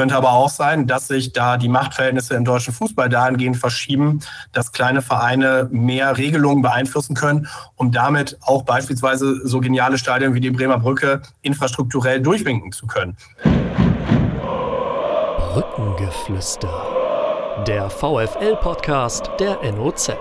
könnte 0.00 0.16
aber 0.16 0.32
auch 0.32 0.48
sein, 0.48 0.86
dass 0.86 1.08
sich 1.08 1.34
da 1.34 1.58
die 1.58 1.68
Machtverhältnisse 1.68 2.32
im 2.32 2.46
deutschen 2.46 2.72
Fußball 2.72 3.10
dahingehend 3.10 3.58
verschieben, 3.58 4.20
dass 4.50 4.72
kleine 4.72 5.02
Vereine 5.02 5.68
mehr 5.70 6.16
Regelungen 6.16 6.62
beeinflussen 6.62 7.14
können, 7.14 7.48
um 7.76 7.92
damit 7.92 8.38
auch 8.40 8.62
beispielsweise 8.62 9.46
so 9.46 9.60
geniale 9.60 9.98
Stadien 9.98 10.32
wie 10.32 10.40
die 10.40 10.50
Bremer 10.50 10.78
Brücke 10.78 11.20
infrastrukturell 11.42 12.22
durchwinken 12.22 12.72
zu 12.72 12.86
können. 12.86 13.14
Brückengeflüster. 15.52 16.72
Der 17.66 17.90
VFL-Podcast 17.90 19.28
der 19.38 19.58
NOZ. 19.70 20.12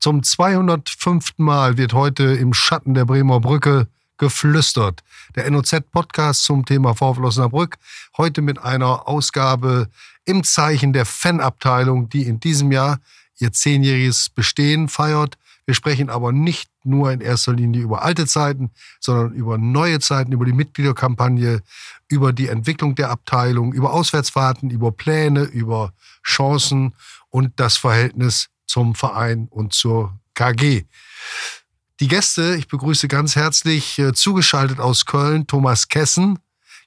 Zum 0.00 0.24
205. 0.24 1.34
Mal 1.36 1.78
wird 1.78 1.92
heute 1.92 2.24
im 2.24 2.52
Schatten 2.52 2.94
der 2.94 3.04
Bremer 3.04 3.38
Brücke 3.38 3.86
geflüstert. 4.18 5.02
Der 5.34 5.50
NOZ-Podcast 5.50 6.44
zum 6.44 6.64
Thema 6.64 6.94
VfL 6.94 7.24
Osnabrück. 7.24 7.76
Heute 8.16 8.42
mit 8.42 8.58
einer 8.58 9.08
Ausgabe 9.08 9.88
im 10.24 10.44
Zeichen 10.44 10.92
der 10.92 11.06
Fanabteilung, 11.06 12.08
die 12.08 12.22
in 12.22 12.40
diesem 12.40 12.72
Jahr 12.72 12.98
ihr 13.38 13.52
zehnjähriges 13.52 14.30
Bestehen 14.30 14.88
feiert. 14.88 15.38
Wir 15.66 15.74
sprechen 15.74 16.10
aber 16.10 16.32
nicht 16.32 16.70
nur 16.84 17.10
in 17.10 17.20
erster 17.20 17.52
Linie 17.52 17.82
über 17.82 18.02
alte 18.02 18.26
Zeiten, 18.26 18.70
sondern 19.00 19.32
über 19.32 19.58
neue 19.58 19.98
Zeiten, 19.98 20.32
über 20.32 20.44
die 20.44 20.52
Mitgliederkampagne, 20.52 21.62
über 22.08 22.32
die 22.32 22.48
Entwicklung 22.48 22.94
der 22.94 23.10
Abteilung, 23.10 23.72
über 23.72 23.92
Auswärtsfahrten, 23.92 24.70
über 24.70 24.92
Pläne, 24.92 25.42
über 25.42 25.92
Chancen 26.24 26.94
und 27.30 27.52
das 27.56 27.76
Verhältnis 27.76 28.48
zum 28.66 28.94
Verein 28.94 29.48
und 29.50 29.72
zur 29.72 30.18
KG. 30.34 30.84
Die 31.98 32.08
Gäste, 32.08 32.56
ich 32.56 32.68
begrüße 32.68 33.08
ganz 33.08 33.36
herzlich 33.36 33.98
äh, 33.98 34.12
zugeschaltet 34.12 34.80
aus 34.80 35.06
Köln 35.06 35.46
Thomas 35.46 35.88
Kessen. 35.88 36.38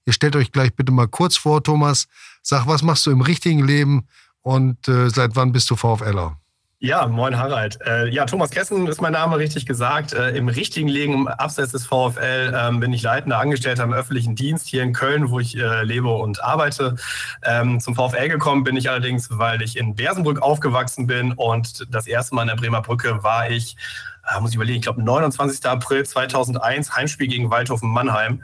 Ihr 0.06 0.14
stellt 0.14 0.36
euch 0.36 0.52
gleich 0.52 0.76
bitte 0.76 0.92
mal 0.92 1.08
kurz 1.08 1.36
vor, 1.36 1.64
Thomas. 1.64 2.08
Sag, 2.44 2.68
was 2.68 2.84
machst 2.84 3.08
du 3.08 3.12
im 3.12 3.22
richtigen 3.22 3.66
Leben 3.66 4.08
und 4.44 4.88
äh, 4.88 5.10
seit 5.10 5.36
wann 5.36 5.52
bist 5.52 5.68
du 5.72 5.76
VfLer? 5.76 6.38
Ja, 6.78 7.08
moin 7.08 7.36
Harald. 7.36 7.80
Äh, 7.82 8.10
ja, 8.10 8.26
Thomas 8.26 8.52
Kessen 8.52 8.86
ist 8.86 9.02
mein 9.02 9.14
Name, 9.14 9.40
richtig 9.40 9.66
gesagt. 9.66 10.14
Im 10.14 10.48
richtigen 10.48 10.88
Leben, 10.88 11.28
abseits 11.28 11.72
des 11.72 11.88
VfL, 11.88 12.54
ähm, 12.56 12.80
bin 12.80 12.94
ich 12.94 13.02
leitender 13.02 13.40
Angestellter 13.40 13.84
im 13.84 13.94
öffentlichen 13.94 14.36
Dienst 14.36 14.68
hier 14.68 14.84
in 14.84 14.94
Köln, 14.94 15.32
wo 15.32 15.40
ich 15.40 15.56
lebe 15.56 16.08
und 16.08 16.42
arbeite. 16.42 16.96
Ähm, 17.44 17.82
zum 17.82 17.96
VfL 17.96 18.30
gekommen 18.30 18.64
bin 18.64 18.78
ich 18.78 18.90
allerdings, 18.90 19.28
weil 19.30 19.62
ich 19.62 19.76
in 19.76 19.96
Bersenbrück 19.96 20.42
aufgewachsen 20.42 21.06
bin 21.06 21.34
und 21.34 21.88
das 21.90 22.08
erste 22.08 22.36
Mal 22.36 22.44
in 22.44 22.48
der 22.50 22.56
Bremer 22.56 22.82
Brücke 22.82 23.24
war 23.24 23.50
ich 23.50 23.76
äh, 24.36 24.40
muss 24.42 24.52
ich 24.52 24.56
überlegen, 24.56 24.78
ich 24.78 24.84
glaube 24.84 25.02
29. 25.04 25.66
April 25.66 26.06
2001, 26.06 26.96
Heimspiel 26.96 27.28
gegen 27.28 27.50
Waldhofen 27.50 27.90
Mannheim 27.90 28.44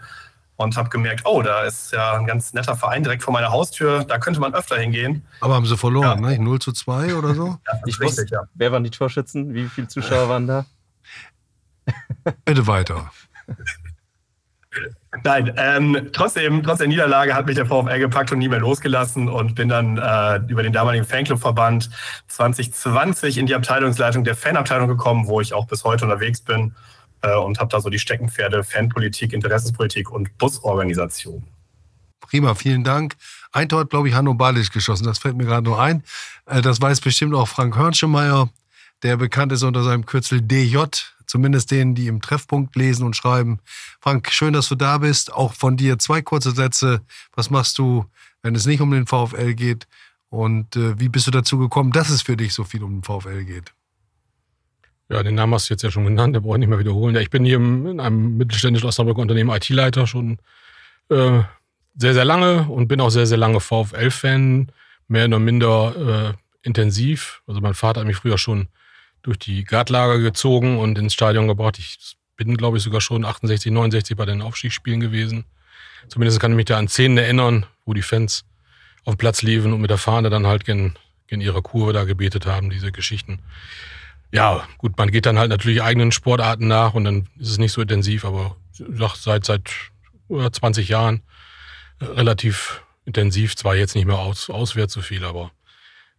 und 0.57 0.77
habe 0.77 0.89
gemerkt, 0.89 1.25
oh, 1.25 1.41
da 1.41 1.63
ist 1.63 1.91
ja 1.91 2.13
ein 2.13 2.25
ganz 2.25 2.53
netter 2.53 2.75
Verein 2.75 3.03
direkt 3.03 3.23
vor 3.23 3.33
meiner 3.33 3.51
Haustür, 3.51 4.05
da 4.05 4.17
könnte 4.17 4.39
man 4.39 4.53
öfter 4.53 4.77
hingehen. 4.77 5.25
Aber 5.41 5.55
haben 5.55 5.65
sie 5.65 5.77
verloren, 5.77 6.23
ja. 6.23 6.29
ne? 6.31 6.39
0 6.39 6.59
zu 6.59 6.71
2 6.71 7.15
oder 7.15 7.33
so? 7.33 7.47
ja, 7.67 7.79
ich 7.85 7.99
richtig, 7.99 8.19
wusste, 8.19 8.25
ja. 8.31 8.43
Wer 8.53 8.71
waren 8.71 8.83
die 8.83 8.89
Torschützen? 8.89 9.53
Wie 9.53 9.67
viele 9.67 9.87
Zuschauer 9.87 10.29
waren 10.29 10.47
da? 10.47 10.65
Bitte 12.45 12.65
weiter. 12.67 13.11
Nein, 15.23 15.53
ähm, 15.57 16.09
trotzdem, 16.11 16.63
trotz 16.63 16.79
der 16.79 16.87
Niederlage 16.87 17.33
hat 17.33 17.45
mich 17.45 17.55
der 17.55 17.65
VfL 17.65 17.99
gepackt 17.99 18.31
und 18.31 18.39
nie 18.39 18.49
mehr 18.49 18.59
losgelassen 18.59 19.29
und 19.29 19.55
bin 19.55 19.69
dann 19.69 19.97
äh, 19.97 20.37
über 20.47 20.63
den 20.63 20.73
damaligen 20.73 21.05
Fanclubverband 21.05 21.89
2020 22.27 23.37
in 23.37 23.45
die 23.45 23.55
Abteilungsleitung 23.55 24.23
der 24.23 24.35
Fanabteilung 24.35 24.87
gekommen, 24.87 25.27
wo 25.27 25.41
ich 25.41 25.53
auch 25.53 25.67
bis 25.67 25.83
heute 25.83 26.05
unterwegs 26.05 26.41
bin 26.41 26.75
äh, 27.21 27.35
und 27.35 27.59
habe 27.59 27.69
da 27.69 27.79
so 27.79 27.89
die 27.89 27.99
Steckenpferde 27.99 28.63
Fanpolitik, 28.63 29.33
Interessenspolitik 29.33 30.11
und 30.11 30.37
Busorganisation. 30.37 31.43
Prima, 32.19 32.55
vielen 32.55 32.83
Dank. 32.83 33.15
Ein 33.51 33.69
Tor 33.69 33.81
hat, 33.81 33.89
glaube 33.89 34.09
ich, 34.09 34.15
Hanno 34.15 34.33
Balic 34.33 34.71
geschossen. 34.71 35.05
Das 35.05 35.19
fällt 35.19 35.37
mir 35.37 35.45
gerade 35.45 35.63
nur 35.63 35.79
ein. 35.79 36.03
Äh, 36.45 36.61
das 36.61 36.81
weiß 36.81 37.01
bestimmt 37.01 37.33
auch 37.35 37.47
Frank 37.47 37.75
Hörnschemeyer, 37.77 38.49
der 39.03 39.17
bekannt 39.17 39.51
ist 39.51 39.63
unter 39.63 39.83
seinem 39.83 40.05
Kürzel 40.05 40.41
DJ 40.41 40.77
Zumindest 41.27 41.71
denen, 41.71 41.95
die 41.95 42.07
im 42.07 42.21
Treffpunkt 42.21 42.75
lesen 42.75 43.05
und 43.05 43.15
schreiben. 43.15 43.59
Frank, 43.99 44.31
schön, 44.31 44.53
dass 44.53 44.69
du 44.69 44.75
da 44.75 44.97
bist. 44.99 45.33
Auch 45.33 45.53
von 45.53 45.77
dir 45.77 45.99
zwei 45.99 46.21
kurze 46.21 46.51
Sätze. 46.51 47.01
Was 47.35 47.49
machst 47.49 47.77
du, 47.77 48.05
wenn 48.41 48.55
es 48.55 48.65
nicht 48.65 48.81
um 48.81 48.91
den 48.91 49.07
VfL 49.07 49.53
geht? 49.53 49.87
Und 50.29 50.75
äh, 50.75 50.99
wie 50.99 51.09
bist 51.09 51.27
du 51.27 51.31
dazu 51.31 51.57
gekommen, 51.57 51.91
dass 51.91 52.09
es 52.09 52.21
für 52.21 52.35
dich 52.35 52.53
so 52.53 52.63
viel 52.63 52.83
um 52.83 53.01
den 53.01 53.03
VfL 53.03 53.43
geht? 53.45 53.73
Ja, 55.09 55.21
den 55.21 55.35
Namen 55.35 55.53
hast 55.53 55.69
du 55.69 55.73
jetzt 55.73 55.83
ja 55.83 55.91
schon 55.91 56.05
genannt, 56.05 56.33
der 56.33 56.39
brauche 56.39 56.55
ich 56.55 56.59
nicht 56.59 56.69
mehr 56.69 56.79
wiederholen. 56.79 57.13
Ja, 57.15 57.21
ich 57.21 57.29
bin 57.29 57.45
hier 57.45 57.57
in 57.57 57.99
einem 57.99 58.37
mittelständischen 58.37 58.87
Osnabrücker 58.87 59.21
Unternehmen 59.21 59.55
IT-Leiter 59.55 60.07
schon 60.07 60.39
äh, 61.09 61.41
sehr, 61.95 62.13
sehr 62.13 62.25
lange 62.25 62.63
und 62.63 62.87
bin 62.87 62.99
auch 62.99 63.11
sehr, 63.11 63.27
sehr 63.27 63.37
lange 63.37 63.59
VfL-Fan, 63.59 64.71
mehr 65.07 65.27
oder 65.27 65.39
minder 65.39 66.33
äh, 66.33 66.67
intensiv. 66.67 67.43
Also 67.45 67.61
mein 67.61 67.75
Vater 67.75 68.01
hat 68.01 68.07
mich 68.07 68.17
früher 68.17 68.37
schon 68.37 68.67
durch 69.25 69.39
die 69.39 69.63
Gartlager 69.63 70.19
gezogen 70.19 70.77
und 70.77 70.99
ins 70.99 71.13
Stadion 71.13 71.47
gebracht. 71.47 71.79
Ich 71.79 72.15
bin, 72.37 72.55
glaube 72.57 72.77
ich, 72.77 72.83
sogar 72.83 73.01
schon 73.01 73.25
68, 73.25 73.71
69 73.71 74.15
bei 74.15 74.25
den 74.25 74.43
Aufstiegsspielen 74.43 74.99
gewesen. 74.99 75.45
Zumindest 76.07 76.39
kann 76.39 76.51
ich 76.51 76.57
mich 76.57 76.65
da 76.65 76.77
an 76.77 76.87
Szenen 76.87 77.17
erinnern, 77.17 77.65
wo 77.85 77.93
die 77.95 78.03
Fans 78.03 78.45
auf 79.03 79.15
dem 79.15 79.17
Platz 79.17 79.41
liefen 79.41 79.73
und 79.73 79.81
mit 79.81 79.89
der 79.89 79.97
Fahne 79.97 80.29
dann 80.29 80.45
halt 80.45 80.63
gen, 80.63 80.95
gen 81.25 81.41
ihrer 81.41 81.63
Kurve 81.63 81.91
da 81.91 82.03
gebetet 82.03 82.45
haben, 82.45 82.69
diese 82.69 82.91
Geschichten. 82.91 83.39
Ja, 84.31 84.67
gut, 84.77 84.95
man 84.97 85.09
geht 85.09 85.25
dann 85.25 85.39
halt 85.39 85.49
natürlich 85.49 85.81
eigenen 85.81 86.11
Sportarten 86.11 86.67
nach 86.67 86.93
und 86.93 87.05
dann 87.05 87.27
ist 87.39 87.49
es 87.49 87.57
nicht 87.57 87.71
so 87.71 87.81
intensiv, 87.81 88.25
aber 88.25 88.57
seit, 89.15 89.45
seit 89.45 89.71
20 90.29 90.87
Jahren 90.87 91.23
äh, 91.99 92.05
relativ 92.05 92.83
intensiv, 93.05 93.55
zwar 93.55 93.75
jetzt 93.75 93.95
nicht 93.95 94.05
mehr 94.05 94.19
aus, 94.19 94.51
auswärts 94.51 94.93
so 94.93 95.01
viel, 95.01 95.25
aber 95.25 95.51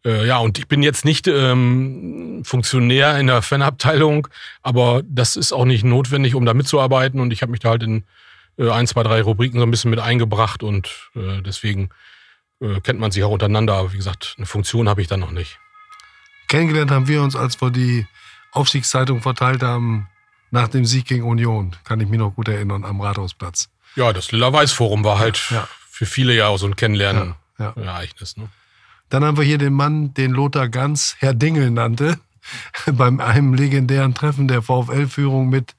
äh, 0.06 0.24
ja, 0.24 0.38
und 0.38 0.56
ich 0.58 0.68
bin 0.68 0.84
jetzt 0.84 1.04
nicht 1.04 1.26
ähm, 1.26 2.42
Funktionär 2.44 3.18
in 3.18 3.26
der 3.26 3.42
Fanabteilung, 3.42 4.28
aber 4.62 5.02
das 5.04 5.34
ist 5.34 5.52
auch 5.52 5.64
nicht 5.64 5.84
notwendig, 5.84 6.36
um 6.36 6.46
da 6.46 6.54
mitzuarbeiten. 6.54 7.18
Und 7.18 7.32
ich 7.32 7.42
habe 7.42 7.50
mich 7.50 7.60
da 7.60 7.70
halt 7.70 7.82
in 7.82 8.04
äh, 8.56 8.70
ein, 8.70 8.86
zwei, 8.86 9.02
drei 9.02 9.20
Rubriken 9.20 9.58
so 9.58 9.66
ein 9.66 9.70
bisschen 9.70 9.90
mit 9.90 9.98
eingebracht 9.98 10.62
und 10.62 11.10
äh, 11.16 11.42
deswegen 11.42 11.90
äh, 12.60 12.80
kennt 12.80 13.00
man 13.00 13.10
sich 13.10 13.24
auch 13.24 13.30
untereinander. 13.30 13.74
Aber 13.74 13.92
wie 13.92 13.96
gesagt, 13.96 14.36
eine 14.38 14.46
Funktion 14.46 14.88
habe 14.88 15.02
ich 15.02 15.08
da 15.08 15.16
noch 15.16 15.32
nicht. 15.32 15.58
Kennengelernt 16.46 16.92
haben 16.92 17.08
wir 17.08 17.22
uns, 17.22 17.34
als 17.34 17.60
wir 17.60 17.70
die 17.70 18.06
Aufstiegszeitung 18.52 19.22
verteilt 19.22 19.64
haben, 19.64 20.08
nach 20.52 20.68
dem 20.68 20.84
Sieg 20.84 21.06
gegen 21.06 21.24
Union. 21.24 21.74
Kann 21.82 21.98
ich 21.98 22.08
mich 22.08 22.20
noch 22.20 22.30
gut 22.30 22.46
erinnern, 22.46 22.84
am 22.84 23.00
Rathausplatz. 23.00 23.68
Ja, 23.96 24.12
das 24.12 24.30
Lilla 24.30 24.52
Weiß 24.52 24.70
Forum 24.70 25.02
war 25.02 25.18
halt 25.18 25.50
ja. 25.50 25.66
für 25.90 26.06
viele 26.06 26.32
ja 26.32 26.46
auch 26.46 26.58
so 26.58 26.66
ein 26.66 26.76
Kennenlernen-Ereignis. 26.76 28.36
Ne? 28.36 28.48
Dann 29.08 29.24
haben 29.24 29.36
wir 29.36 29.44
hier 29.44 29.58
den 29.58 29.72
Mann, 29.72 30.14
den 30.14 30.32
Lothar 30.32 30.68
Ganz 30.68 31.16
Herr 31.18 31.34
Dingel 31.34 31.70
nannte, 31.70 32.18
beim 32.92 33.20
einem 33.20 33.54
legendären 33.54 34.14
Treffen 34.14 34.48
der 34.48 34.62
VfL-Führung 34.62 35.48
mit 35.48 35.74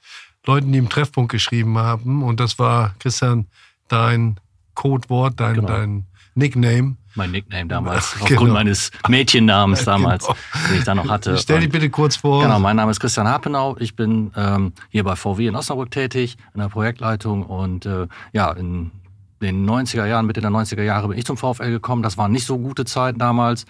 Leuten, 0.45 0.71
die 0.71 0.79
im 0.79 0.89
Treffpunkt 0.89 1.31
geschrieben 1.31 1.77
haben. 1.77 2.23
Und 2.23 2.39
das 2.39 2.57
war, 2.57 2.95
Christian, 2.99 3.47
dein 3.89 4.39
Codewort, 4.73 5.39
dein, 5.39 5.55
genau. 5.55 5.67
dein 5.67 6.05
Nickname. 6.35 6.95
Mein 7.15 7.31
Nickname 7.31 7.67
damals, 7.67 8.13
genau. 8.13 8.25
aufgrund 8.25 8.53
meines 8.53 8.91
Mädchennamens 9.07 9.83
damals, 9.85 10.25
genau. 10.25 10.37
den 10.69 10.77
ich 10.77 10.83
da 10.83 10.95
noch 10.95 11.09
hatte. 11.09 11.37
Stell 11.37 11.59
dich 11.59 11.69
bitte 11.69 11.89
kurz 11.89 12.15
vor. 12.15 12.43
Genau, 12.43 12.59
mein 12.59 12.75
Name 12.75 12.91
ist 12.91 12.99
Christian 12.99 13.27
Hapenau. 13.27 13.75
Ich 13.79 13.95
bin 13.95 14.31
ähm, 14.35 14.73
hier 14.89 15.03
bei 15.03 15.15
VW 15.15 15.47
in 15.47 15.55
Osnabrück 15.55 15.91
tätig, 15.91 16.37
in 16.53 16.61
der 16.61 16.69
Projektleitung 16.69 17.43
und 17.43 17.85
äh, 17.85 18.07
ja, 18.33 18.51
in 18.51 18.91
den 19.41 19.69
90er 19.69 20.05
Jahren, 20.05 20.25
Mitte 20.25 20.41
der 20.41 20.49
90er 20.49 20.83
Jahre 20.83 21.07
bin 21.07 21.17
ich 21.17 21.25
zum 21.25 21.37
VfL 21.37 21.69
gekommen. 21.69 22.03
Das 22.03 22.17
waren 22.17 22.31
nicht 22.31 22.45
so 22.45 22.57
gute 22.57 22.85
Zeiten 22.85 23.19
damals. 23.19 23.65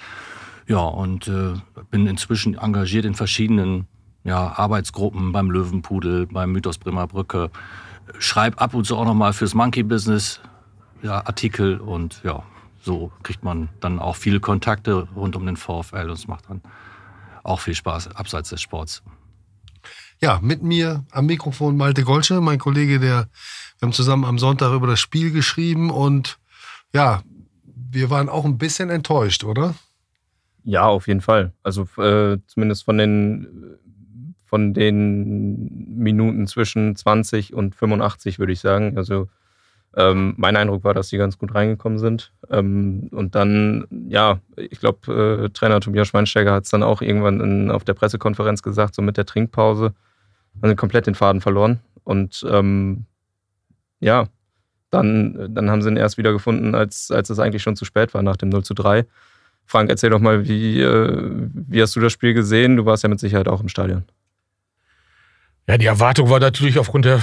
Ja, 0.68 0.80
und 0.80 1.28
äh, 1.28 1.54
bin 1.92 2.08
inzwischen 2.08 2.56
engagiert 2.56 3.06
in 3.06 3.16
verschiedenen 3.16 3.88
ja, 4.24 4.54
Arbeitsgruppen 4.58 5.32
beim 5.32 5.50
Löwenpudel, 5.50 6.28
beim 6.28 6.52
Mythos 6.52 6.78
Bremer 6.78 7.08
Brücke. 7.08 7.50
Schreib 8.20 8.62
ab 8.62 8.74
und 8.74 8.86
zu 8.86 8.98
auch 8.98 9.06
nochmal 9.06 9.34
fürs 9.34 9.54
Monkey 9.54 9.84
Business 9.84 10.42
ja, 11.02 11.26
Artikel 11.26 11.78
und 11.78 12.22
ja, 12.24 12.44
so 12.82 13.12
kriegt 13.24 13.44
man 13.44 13.70
dann 13.80 14.00
auch 14.00 14.16
viele 14.16 14.40
Kontakte 14.40 15.08
rund 15.16 15.36
um 15.36 15.46
den 15.46 15.58
VfL 15.58 16.10
und 16.10 16.18
es 16.18 16.28
macht 16.28 16.50
dann 16.50 16.62
auch 17.44 17.60
viel 17.60 17.76
Spaß 17.76 18.16
abseits 18.16 18.50
des 18.50 18.62
Sports. 18.62 19.04
Ja, 20.20 20.40
mit 20.42 20.64
mir 20.64 21.06
am 21.12 21.28
Mikrofon 21.28 21.78
Malte 21.78 22.04
Golsche, 22.04 22.42
mein 22.42 22.60
Kollege, 22.60 23.00
der 23.00 23.30
wir 23.80 23.88
haben 23.88 23.94
zusammen 23.94 24.26
am 24.26 24.40
Sonntag 24.40 24.74
über 24.74 24.88
das 24.88 25.00
Spiel 25.00 25.32
geschrieben 25.32 25.90
und 25.90 26.40
ja, 26.94 27.22
wir 27.64 28.10
waren 28.10 28.30
auch 28.30 28.46
ein 28.46 28.58
bisschen 28.58 28.90
enttäuscht, 28.90 29.44
oder? 29.44 29.76
Ja, 30.64 30.86
auf 30.86 31.08
jeden 31.08 31.22
Fall. 31.22 31.54
Also 31.64 31.84
äh, 31.98 32.40
zumindest 32.48 32.84
von 32.84 32.98
den, 32.98 33.78
von 34.46 34.74
den 34.74 35.98
Minuten 35.98 36.48
zwischen 36.48 36.96
20 36.96 37.54
und 37.54 37.76
85 37.76 38.40
würde 38.40 38.52
ich 38.52 38.60
sagen. 38.60 38.98
Also 38.98 39.30
ähm, 39.96 40.34
mein 40.38 40.56
Eindruck 40.56 40.84
war, 40.84 40.94
dass 40.94 41.10
sie 41.10 41.18
ganz 41.18 41.38
gut 41.38 41.56
reingekommen 41.56 42.00
sind. 42.00 42.34
Ähm, 42.50 43.08
und 43.12 43.36
dann, 43.36 43.88
ja, 44.10 44.40
ich 44.56 44.80
glaube, 44.80 45.46
äh, 45.46 45.50
Trainer 45.50 45.80
Tobias 45.80 46.10
Schweinsteiger 46.10 46.54
hat 46.54 46.66
es 46.66 46.70
dann 46.70 46.84
auch 46.84 47.02
irgendwann 47.02 47.40
in, 47.40 47.72
auf 47.72 47.84
der 47.84 47.94
Pressekonferenz 47.94 48.62
gesagt, 48.62 48.94
so 48.94 49.02
mit 49.02 49.18
der 49.18 49.26
Trinkpause, 49.26 49.94
haben 50.62 50.70
sie 50.70 50.76
komplett 50.76 51.08
den 51.08 51.16
Faden 51.16 51.42
verloren. 51.42 51.80
Und 52.04 52.46
ähm, 52.50 53.06
ja, 54.00 54.28
dann, 54.90 55.54
dann 55.54 55.70
haben 55.70 55.82
sie 55.82 55.90
ihn 55.90 55.98
erst 55.98 56.18
wieder 56.18 56.32
gefunden, 56.32 56.76
als, 56.76 57.12
als 57.12 57.30
es 57.30 57.40
eigentlich 57.40 57.64
schon 57.64 57.76
zu 57.76 57.86
spät 57.86 58.14
war 58.14 58.22
nach 58.22 58.38
dem 58.38 58.50
0 58.50 58.64
zu 58.64 58.74
3. 58.74 59.06
Frank, 59.66 59.90
erzähl 59.90 60.10
doch 60.10 60.20
mal, 60.20 60.48
wie, 60.48 60.82
äh, 60.82 61.50
wie 61.54 61.82
hast 61.82 61.96
du 61.96 62.00
das 62.00 62.14
Spiel 62.14 62.34
gesehen? 62.34 62.78
Du 62.78 62.86
warst 62.86 63.04
ja 63.04 63.10
mit 63.10 63.20
Sicherheit 63.20 63.48
auch 63.48 63.60
im 63.60 63.68
Stadion. 63.68 64.06
Ja, 65.68 65.78
die 65.78 65.86
Erwartung 65.86 66.30
war 66.30 66.40
natürlich 66.40 66.80
aufgrund 66.80 67.04
der 67.04 67.22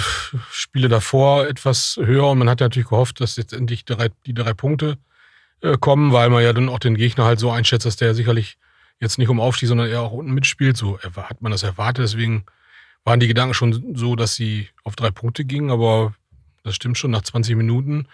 Spiele 0.50 0.88
davor 0.88 1.47
etwas 1.47 1.99
höher 2.03 2.29
und 2.29 2.38
man 2.38 2.50
hat 2.50 2.61
natürlich 2.61 2.91
gehofft, 2.91 3.20
dass 3.23 3.37
jetzt 3.37 3.55
endlich 3.55 3.87
drei, 3.87 4.11
die 4.27 4.35
drei 4.35 4.53
Punkte 4.53 4.99
äh, 5.62 5.79
kommen, 5.79 6.12
weil 6.12 6.29
man 6.29 6.43
ja 6.43 6.53
dann 6.53 6.69
auch 6.69 6.79
den 6.79 6.97
Gegner 6.97 7.25
halt 7.25 7.41
so 7.41 7.50
einschätzt, 7.50 7.87
dass 7.87 7.97
der 7.97 8.15
sicherlich 8.15 8.59
jetzt 9.00 9.17
nicht 9.17 9.31
um 9.31 9.41
Aufstieg, 9.41 9.70
sondern 9.70 9.88
eher 9.88 10.03
auch 10.03 10.12
unten 10.12 10.35
mitspielt. 10.35 10.77
So 10.77 10.99
hat 10.99 11.41
man 11.41 11.53
das 11.53 11.62
erwartet. 11.62 12.05
Deswegen 12.05 12.44
waren 13.05 13.19
die 13.19 13.29
Gedanken 13.29 13.55
schon 13.55 13.97
so, 13.97 14.15
dass 14.15 14.35
sie 14.35 14.69
auf 14.82 14.94
drei 14.94 15.11
Punkte 15.11 15.47
gingen, 15.47 15.70
aber 15.70 16.12
das 16.64 16.75
stimmt 16.75 16.99
schon 16.99 17.12
nach 17.12 17.22
20 17.22 17.56
Minuten. 17.56 18.08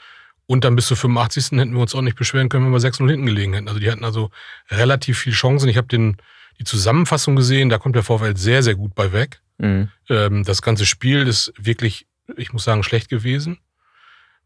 Und 0.47 0.64
dann 0.64 0.75
bis 0.75 0.87
zur 0.87 0.97
85. 0.97 1.58
hätten 1.58 1.73
wir 1.73 1.81
uns 1.81 1.94
auch 1.94 2.02
nicht 2.02 2.17
beschweren 2.17 2.49
können, 2.49 2.67
wenn 2.67 2.73
wir 2.73 2.81
6-0 2.81 3.08
hinten 3.08 3.26
gelegen 3.26 3.55
hätten. 3.55 3.69
Also 3.69 3.81
die 3.81 3.91
hatten 3.91 4.05
also 4.05 4.31
relativ 4.69 5.19
viel 5.19 5.32
Chancen. 5.32 5.69
Ich 5.69 5.76
habe 5.76 5.87
die 5.87 6.64
Zusammenfassung 6.64 7.37
gesehen, 7.37 7.69
da 7.69 7.79
kommt 7.79 7.94
der 7.94 8.02
VfL 8.02 8.37
sehr, 8.37 8.62
sehr 8.62 8.75
gut 8.75 8.94
bei 8.94 9.12
weg. 9.12 9.41
Mhm. 9.58 9.88
Ähm, 10.08 10.44
das 10.44 10.61
ganze 10.61 10.87
Spiel 10.87 11.29
ist 11.29 11.52
wirklich, 11.56 12.06
ich 12.37 12.52
muss 12.52 12.64
sagen, 12.64 12.82
schlecht 12.82 13.08
gewesen. 13.08 13.58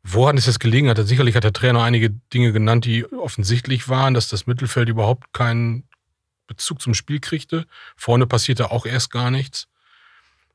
Woran 0.02 0.36
ist 0.36 0.46
das 0.46 0.58
gelegen? 0.58 0.90
Hat 0.90 0.98
sicherlich 1.06 1.34
hat 1.34 1.44
der 1.44 1.54
Trainer 1.54 1.82
einige 1.82 2.10
Dinge 2.10 2.52
genannt, 2.52 2.84
die 2.84 3.10
offensichtlich 3.10 3.88
waren, 3.88 4.12
dass 4.12 4.28
das 4.28 4.46
Mittelfeld 4.46 4.90
überhaupt 4.90 5.32
keinen 5.32 5.84
Bezug 6.46 6.82
zum 6.82 6.92
Spiel 6.92 7.20
kriegte. 7.20 7.64
Vorne 7.96 8.26
passierte 8.26 8.70
auch 8.70 8.84
erst 8.84 9.10
gar 9.10 9.30
nichts. 9.30 9.68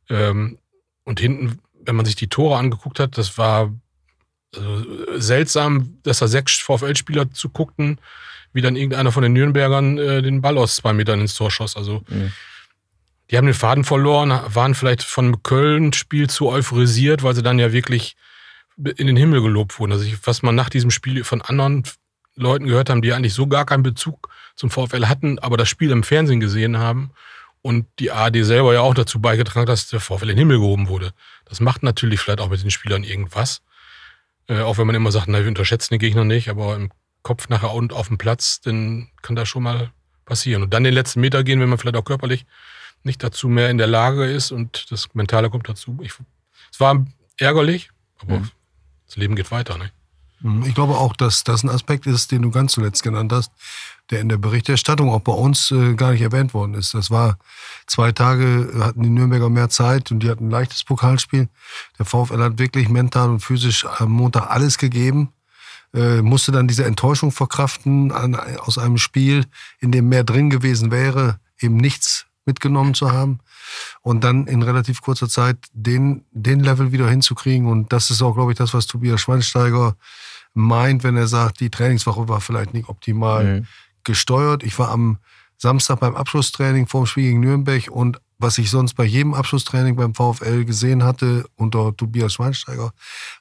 Ähm, 0.08 0.60
und 1.04 1.20
hinten, 1.20 1.60
wenn 1.90 1.96
man 1.96 2.06
sich 2.06 2.16
die 2.16 2.28
Tore 2.28 2.56
angeguckt 2.56 3.00
hat, 3.00 3.18
das 3.18 3.40
war 3.40 3.74
also, 4.56 4.86
seltsam, 5.20 5.98
dass 6.04 6.20
da 6.20 6.28
sechs 6.28 6.60
VfL-Spieler 6.60 7.32
zuguckten, 7.32 8.00
wie 8.54 8.62
dann 8.62 8.76
irgendeiner 8.76 9.12
von 9.12 9.24
den 9.24 9.34
Nürnbergern 9.34 9.98
äh, 9.98 10.22
den 10.22 10.42
Ball 10.42 10.60
aus 10.60 10.76
zwei 10.76 10.94
Metern 10.94 11.20
ins 11.20 11.34
Tor 11.34 11.50
schoss. 11.50 11.76
Also 11.76 12.04
mhm. 12.08 12.32
die 13.32 13.38
haben 13.38 13.46
den 13.46 13.56
Faden 13.56 13.84
verloren, 13.84 14.30
waren 14.30 14.76
vielleicht 14.76 15.02
von 15.02 15.42
Köln-Spiel 15.42 16.30
zu 16.30 16.50
euphorisiert, 16.50 17.24
weil 17.24 17.34
sie 17.34 17.42
dann 17.42 17.58
ja 17.58 17.72
wirklich 17.72 18.16
in 18.78 19.08
den 19.08 19.18
Himmel 19.18 19.42
gelobt 19.42 19.80
wurden. 19.80 19.92
Also 19.92 20.06
ich, 20.06 20.16
was 20.28 20.44
man 20.44 20.54
nach 20.54 20.70
diesem 20.70 20.92
Spiel 20.92 21.24
von 21.24 21.42
anderen 21.42 21.84
Leuten 22.36 22.68
gehört 22.68 22.92
haben, 22.92 23.02
die 23.02 23.14
eigentlich 23.14 23.34
so 23.34 23.48
gar 23.48 23.66
keinen 23.66 23.84
Bezug 23.84 24.30
zum 24.56 24.70
VfL 24.70 25.08
hatten, 25.08 25.40
aber 25.40 25.58
das 25.58 25.70
Spiel 25.70 25.90
im 25.90 26.04
Fernsehen 26.04 26.40
gesehen 26.40 26.78
haben 26.78 27.12
und 27.62 27.86
die 28.00 28.12
ARD 28.12 28.46
selber 28.46 28.74
ja 28.74 28.82
auch 28.82 28.94
dazu 28.94 29.20
beigetragen, 29.20 29.66
dass 29.66 29.88
der 29.88 30.00
VfL 30.00 30.24
in 30.24 30.30
den 30.30 30.38
Himmel 30.38 30.60
gehoben 30.60 30.88
wurde. 30.88 31.12
Das 31.46 31.60
macht 31.60 31.84
natürlich 31.84 32.20
vielleicht 32.20 32.40
auch 32.40 32.50
mit 32.50 32.64
den 32.64 32.72
Spielern 32.72 33.04
irgendwas. 33.04 33.62
Äh, 34.48 34.62
auch 34.62 34.78
wenn 34.78 34.88
man 34.88 34.96
immer 34.96 35.12
sagt, 35.12 35.28
na, 35.28 35.40
wir 35.40 35.48
unterschätzen 35.48 35.94
den 35.94 36.00
Gegner 36.00 36.24
nicht, 36.24 36.50
aber 36.50 36.76
im 36.76 36.92
Kopf 37.22 37.50
nachher 37.50 37.74
und 37.74 37.94
auf 37.94 38.08
dem 38.08 38.18
Platz, 38.18 38.62
dann 38.62 39.10
kann 39.22 39.36
das 39.36 39.50
schon 39.50 39.64
mal 39.64 39.92
passieren. 40.26 40.64
Und 40.64 40.74
dann 40.74 40.84
den 40.84 40.94
letzten 40.94 41.20
Meter 41.20 41.44
gehen, 41.44 41.60
wenn 41.60 41.70
man 41.70 41.78
vielleicht 41.78 41.98
auch 41.98 42.06
körperlich 42.06 42.46
nicht 43.04 43.24
dazu 43.24 43.50
mehr 43.50 43.70
in 43.70 43.78
der 43.78 43.88
Lage 43.88 44.26
ist 44.26 44.52
und 44.52 44.92
das 44.92 45.14
Mentale 45.14 45.50
kommt 45.50 45.68
dazu. 45.68 45.98
Ich, 46.02 46.14
es 46.72 46.80
war 46.80 47.06
ärgerlich, 47.38 47.90
aber 48.20 48.40
mhm. 48.40 48.52
das 49.06 49.18
Leben 49.18 49.36
geht 49.36 49.52
weiter. 49.52 49.78
Ne? 49.78 49.92
Mhm. 50.40 50.64
Ich 50.66 50.76
glaube 50.76 50.98
auch, 50.98 51.16
dass 51.16 51.44
das 51.44 51.64
ein 51.64 51.70
Aspekt 51.70 52.06
ist, 52.06 52.32
den 52.32 52.42
du 52.42 52.52
ganz 52.52 52.74
zuletzt 52.74 53.04
genannt 53.04 53.32
hast, 53.32 53.52
der 54.10 54.22
in 54.22 54.30
der 54.30 54.38
Berichterstattung 54.38 55.10
auch 55.10 55.22
bei 55.22 55.32
uns 55.32 55.72
äh, 55.72 55.94
gar 55.94 56.12
nicht 56.12 56.22
erwähnt 56.22 56.54
worden 56.54 56.74
ist. 56.74 56.94
Das 56.94 57.12
war 57.12 57.38
zwei 57.86 58.12
Tage, 58.12 58.72
hatten 58.80 59.04
die 59.04 59.10
Nürnberger 59.10 59.50
mehr 59.50 59.70
Zeit 59.70 60.12
und 60.12 60.22
die 60.22 60.30
hatten 60.30 60.48
ein 60.48 60.52
leichtes 60.52 60.84
Pokalspiel. 60.84 61.48
Der 61.98 62.06
VfL 62.06 62.42
hat 62.42 62.60
wirklich 62.60 62.90
mental 62.90 63.30
und 63.30 63.42
physisch 63.42 63.86
am 63.86 64.12
Montag 64.12 64.50
alles 64.50 64.78
gegeben. 64.78 65.30
Äh, 65.94 66.22
musste 66.22 66.52
dann 66.52 66.68
diese 66.68 66.86
Enttäuschung 66.86 67.32
verkraften 67.32 68.12
an, 68.12 68.36
aus 68.36 68.78
einem 68.78 68.98
Spiel, 68.98 69.46
in 69.80 69.92
dem 69.92 70.10
mehr 70.10 70.24
drin 70.24 70.50
gewesen 70.50 70.92
wäre, 70.92 71.40
eben 71.60 71.78
nichts 71.78 72.26
mitgenommen 72.46 72.94
zu 72.94 73.12
haben 73.12 73.40
und 74.02 74.24
dann 74.24 74.48
in 74.48 74.64
relativ 74.64 75.02
kurzer 75.02 75.30
Zeit 75.30 75.58
den, 75.74 76.26
den 76.32 76.60
Level 76.62 76.92
wieder 76.92 77.10
hinzukriegen. 77.10 77.68
Und 77.68 77.94
das 77.94 78.10
ist 78.10 78.22
auch, 78.22 78.34
glaube 78.34 78.52
ich, 78.52 78.58
das, 78.58 78.74
was 78.74 78.88
Tobias 78.88 79.22
Schweinsteiger 79.22 79.96
meint, 80.54 81.04
wenn 81.04 81.16
er 81.16 81.28
sagt, 81.28 81.60
die 81.60 81.70
Trainingswoche 81.70 82.28
war 82.28 82.42
vielleicht 82.42 82.74
nicht 82.74 82.90
optimal 82.90 83.60
mhm. 83.60 83.68
Gesteuert. 84.04 84.64
Ich 84.64 84.78
war 84.80 84.90
am 84.90 85.18
Samstag 85.58 86.00
beim 86.00 86.16
Abschlusstraining 86.16 86.88
vorm 86.88 87.06
Spiel 87.06 87.24
gegen 87.26 87.42
Nürnberg 87.42 87.90
und 87.90 88.20
was 88.40 88.58
ich 88.58 88.70
sonst 88.70 88.94
bei 88.94 89.04
jedem 89.04 89.34
Abschlusstraining 89.34 89.98
beim 89.98 90.16
VfL 90.16 90.64
gesehen 90.64 91.04
hatte 91.04 91.46
unter 91.56 91.96
Tobias 91.96 92.34
Schweinsteiger, 92.34 92.94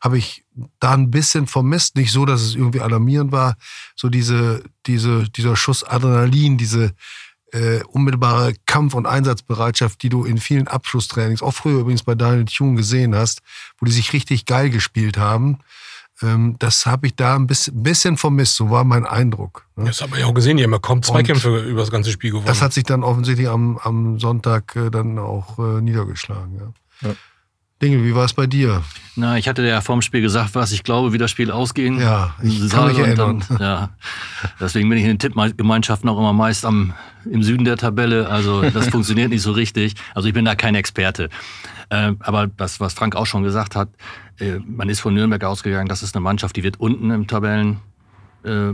habe 0.03 0.19
ich 0.19 0.45
da 0.81 0.93
ein 0.93 1.13
bisschen 1.13 1.47
vermisst. 1.47 1.95
Nicht 1.95 2.11
so, 2.11 2.27
dass 2.27 2.43
es 2.43 2.57
irgendwie 2.57 2.81
alarmierend 2.81 3.31
war. 3.31 3.55
So 3.95 4.09
diese, 4.09 4.65
diese, 4.87 5.31
dieser 5.31 5.55
Schuss 5.55 5.85
Adrenalin, 5.85 6.59
diese 6.59 6.95
äh, 7.53 7.83
unmittelbare 7.85 8.55
Kampf- 8.67 8.95
und 8.95 9.07
Einsatzbereitschaft, 9.07 10.03
die 10.03 10.09
du 10.09 10.25
in 10.25 10.39
vielen 10.39 10.67
Abschlusstrainings, 10.67 11.43
auch 11.43 11.55
früher 11.55 11.81
übrigens 11.81 12.03
bei 12.03 12.17
Daniel 12.17 12.47
Thune 12.47 12.75
gesehen 12.75 13.15
hast, 13.15 13.41
wo 13.79 13.87
die 13.87 13.93
sich 13.93 14.13
richtig 14.13 14.47
geil 14.47 14.69
gespielt 14.69 15.17
haben. 15.17 15.59
Ähm, 16.23 16.57
das 16.59 16.87
habe 16.87 17.07
ich 17.07 17.15
da 17.15 17.37
ein 17.37 17.47
bisschen, 17.47 17.83
bisschen, 17.83 18.17
vermisst, 18.17 18.57
so 18.57 18.71
war 18.71 18.85
mein 18.85 19.07
Eindruck. 19.07 19.67
Ne? 19.77 19.85
Das 19.85 20.01
hat 20.01 20.11
man 20.11 20.21
ja 20.21 20.27
auch 20.27 20.35
gesehen, 20.35 20.57
die 20.57 20.65
haben 20.65 20.73
ja 20.73 20.79
kaum 20.79 21.03
Zweikämpfe 21.03 21.53
und 21.53 21.67
über 21.67 21.81
das 21.81 21.91
ganze 21.91 22.11
Spiel 22.11 22.31
gewonnen. 22.31 22.47
Das 22.47 22.61
hat 22.61 22.73
sich 22.73 22.85
dann 22.85 23.05
offensichtlich 23.05 23.49
am, 23.49 23.79
am 23.79 24.19
Sonntag 24.19 24.75
äh, 24.77 24.91
dann 24.91 25.19
auch 25.19 25.59
äh, 25.59 25.81
niedergeschlagen. 25.81 26.73
Ja. 27.03 27.09
ja. 27.09 27.15
Dinge, 27.81 28.03
wie 28.03 28.15
war 28.15 28.25
es 28.25 28.33
bei 28.33 28.49
dir? 28.49 28.83
Na, 29.15 29.39
ich 29.39 29.49
hatte 29.49 29.67
ja 29.67 29.81
vorm 29.81 30.03
Spiel 30.03 30.21
gesagt, 30.21 30.57
was 30.57 30.73
ich 30.73 30.83
glaube, 30.83 31.13
wie 31.13 31.19
das 31.19 31.31
Spiel 31.31 31.53
ausgehen 31.53 32.01
ja, 32.01 32.35
ich 32.43 32.59
soll. 32.59 32.69
Kann 32.71 32.89
mich 32.89 32.99
erinnern. 32.99 33.45
Dann, 33.49 33.59
ja, 33.59 33.91
deswegen 34.61 34.89
bin 34.89 34.99
ich 34.99 35.05
in 35.05 35.11
den 35.11 35.19
Tippgemeinschaften 35.21 36.09
auch 36.09 36.19
immer 36.19 36.33
meist 36.33 36.65
am, 36.65 36.93
im 37.25 37.45
Süden 37.45 37.65
der 37.65 37.77
Tabelle. 37.77 38.29
Also 38.29 38.63
das 38.63 38.89
funktioniert 38.91 39.31
nicht 39.31 39.43
so 39.43 39.53
richtig. 39.53 39.95
Also 40.13 40.27
ich 40.27 40.35
bin 40.35 40.45
da 40.45 40.57
kein 40.57 40.75
Experte. 40.75 41.29
Äh, 41.91 42.15
aber 42.19 42.49
das, 42.49 42.81
was 42.81 42.95
Frank 42.95 43.15
auch 43.15 43.27
schon 43.27 43.45
gesagt 43.45 43.77
hat, 43.77 43.89
äh, 44.41 44.59
man 44.67 44.89
ist 44.89 44.99
von 44.99 45.15
Nürnberg 45.15 45.45
ausgegangen, 45.45 45.89
das 45.89 46.03
ist 46.03 46.17
eine 46.17 46.23
Mannschaft, 46.23 46.57
die 46.57 46.65
wird 46.65 46.81
unten 46.81 47.13
im 47.13 47.29
Tabellen 47.29 47.79
äh, 48.45 48.73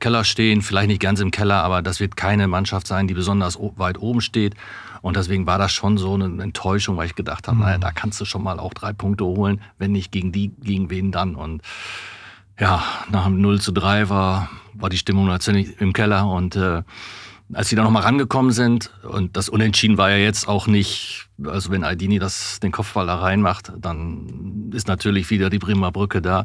Keller 0.00 0.24
stehen, 0.24 0.62
vielleicht 0.62 0.88
nicht 0.88 1.00
ganz 1.00 1.20
im 1.20 1.30
Keller, 1.30 1.62
aber 1.62 1.82
das 1.82 2.00
wird 2.00 2.16
keine 2.16 2.48
Mannschaft 2.48 2.86
sein, 2.86 3.06
die 3.06 3.14
besonders 3.14 3.58
weit 3.76 3.98
oben 3.98 4.20
steht. 4.20 4.54
Und 5.02 5.16
deswegen 5.16 5.46
war 5.46 5.58
das 5.58 5.72
schon 5.72 5.98
so 5.98 6.14
eine 6.14 6.42
Enttäuschung, 6.42 6.96
weil 6.96 7.06
ich 7.06 7.14
gedacht 7.14 7.48
habe, 7.48 7.56
mhm. 7.56 7.62
naja, 7.62 7.78
da 7.78 7.92
kannst 7.92 8.20
du 8.20 8.24
schon 8.24 8.42
mal 8.42 8.58
auch 8.58 8.74
drei 8.74 8.92
Punkte 8.92 9.24
holen, 9.24 9.60
wenn 9.78 9.92
nicht 9.92 10.12
gegen 10.12 10.32
die, 10.32 10.48
gegen 10.48 10.90
wen 10.90 11.12
dann. 11.12 11.34
Und 11.34 11.62
ja, 12.58 12.82
nach 13.10 13.24
dem 13.24 13.40
0 13.40 13.60
zu 13.60 13.72
3 13.72 14.08
war, 14.08 14.50
war 14.74 14.90
die 14.90 14.98
Stimmung 14.98 15.26
natürlich 15.26 15.80
im 15.80 15.92
Keller 15.92 16.28
und 16.28 16.56
äh, 16.56 16.82
als 17.52 17.68
sie 17.68 17.76
da 17.76 17.82
nochmal 17.82 18.02
rangekommen 18.02 18.52
sind, 18.52 18.92
und 19.02 19.36
das 19.36 19.48
Unentschieden 19.48 19.98
war 19.98 20.10
ja 20.10 20.16
jetzt 20.16 20.46
auch 20.46 20.66
nicht, 20.66 21.28
also 21.44 21.70
wenn 21.70 21.84
Aldini 21.84 22.18
das, 22.18 22.60
den 22.60 22.70
Kopfball 22.70 23.06
da 23.06 23.16
reinmacht, 23.16 23.72
dann 23.76 24.70
ist 24.72 24.86
natürlich 24.86 25.30
wieder 25.30 25.50
die 25.50 25.58
Bremer 25.58 25.90
Brücke 25.90 26.22
da. 26.22 26.44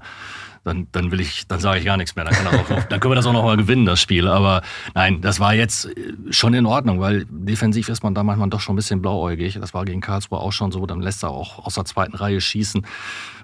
Dann, 0.65 0.87
dann 0.91 1.11
will 1.11 1.19
ich, 1.19 1.47
dann 1.47 1.59
sage 1.59 1.79
ich 1.79 1.85
gar 1.85 1.95
nichts 1.95 2.15
mehr. 2.15 2.25
Dann, 2.25 2.47
auch, 2.47 2.83
dann 2.89 2.99
können 2.99 3.11
wir 3.11 3.15
das 3.15 3.27
auch 3.27 3.33
nochmal 3.33 3.55
gewinnen, 3.55 3.85
das 3.85 4.01
Spiel. 4.01 4.27
Aber 4.27 4.63
nein, 4.95 5.21
das 5.21 5.39
war 5.39 5.53
jetzt 5.53 5.87
schon 6.31 6.55
in 6.55 6.65
Ordnung, 6.65 6.99
weil 6.99 7.25
defensiv 7.29 7.87
ist 7.87 8.01
man 8.01 8.15
da 8.15 8.23
manchmal 8.23 8.49
doch 8.49 8.59
schon 8.59 8.73
ein 8.73 8.77
bisschen 8.77 8.99
blauäugig. 8.99 9.59
Das 9.61 9.75
war 9.75 9.85
gegen 9.85 10.01
Karlsruhe 10.01 10.39
auch 10.39 10.51
schon 10.51 10.71
so. 10.71 10.87
Dann 10.87 11.01
lässt 11.01 11.23
er 11.23 11.29
auch 11.29 11.63
aus 11.65 11.75
der 11.75 11.85
zweiten 11.85 12.15
Reihe 12.15 12.41
schießen. 12.41 12.83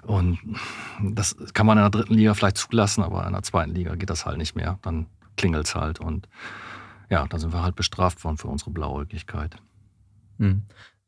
Und 0.02 0.40
das 1.00 1.36
kann 1.54 1.64
man 1.64 1.78
in 1.78 1.84
der 1.84 1.90
dritten 1.90 2.14
Liga 2.14 2.34
vielleicht 2.34 2.56
zulassen, 2.56 3.04
aber 3.04 3.24
in 3.24 3.32
der 3.32 3.44
zweiten 3.44 3.72
Liga 3.72 3.94
geht 3.94 4.10
das 4.10 4.26
halt 4.26 4.38
nicht 4.38 4.56
mehr. 4.56 4.80
Dann 4.82 5.06
klingelt 5.36 5.66
es 5.66 5.76
halt. 5.76 6.00
Und 6.00 6.28
ja, 7.08 7.24
da 7.28 7.38
sind 7.38 7.52
wir 7.52 7.62
halt 7.62 7.76
bestraft 7.76 8.24
worden 8.24 8.36
für 8.36 8.48
unsere 8.48 8.72
Blauäugigkeit. 8.72 9.54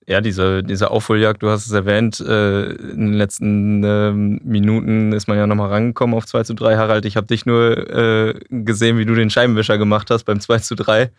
Ja, 0.07 0.21
diese, 0.21 0.63
diese 0.63 0.91
Aufholjagd, 0.91 1.43
du 1.43 1.49
hast 1.49 1.65
es 1.65 1.73
erwähnt, 1.73 2.21
äh, 2.21 2.73
in 2.73 3.07
den 3.07 3.13
letzten 3.15 3.83
äh, 3.83 4.13
Minuten 4.13 5.13
ist 5.13 5.29
man 5.29 5.39
ja 5.39 5.47
nochmal 5.47 5.71
rangekommen 5.71 6.15
auf 6.15 6.27
2 6.27 6.43
zu 6.43 6.55
3. 6.55 6.77
Harald, 6.77 7.07
ich 7.07 7.17
habe 7.17 7.27
dich 7.27 7.47
nur 7.47 7.91
äh, 7.91 8.35
gesehen, 8.51 8.99
wie 8.99 9.07
du 9.07 9.15
den 9.15 9.31
Scheibenwischer 9.31 9.79
gemacht 9.79 10.11
hast 10.11 10.25
beim 10.25 10.41
2 10.41 10.59
zu 10.59 10.75
3. 10.75 11.11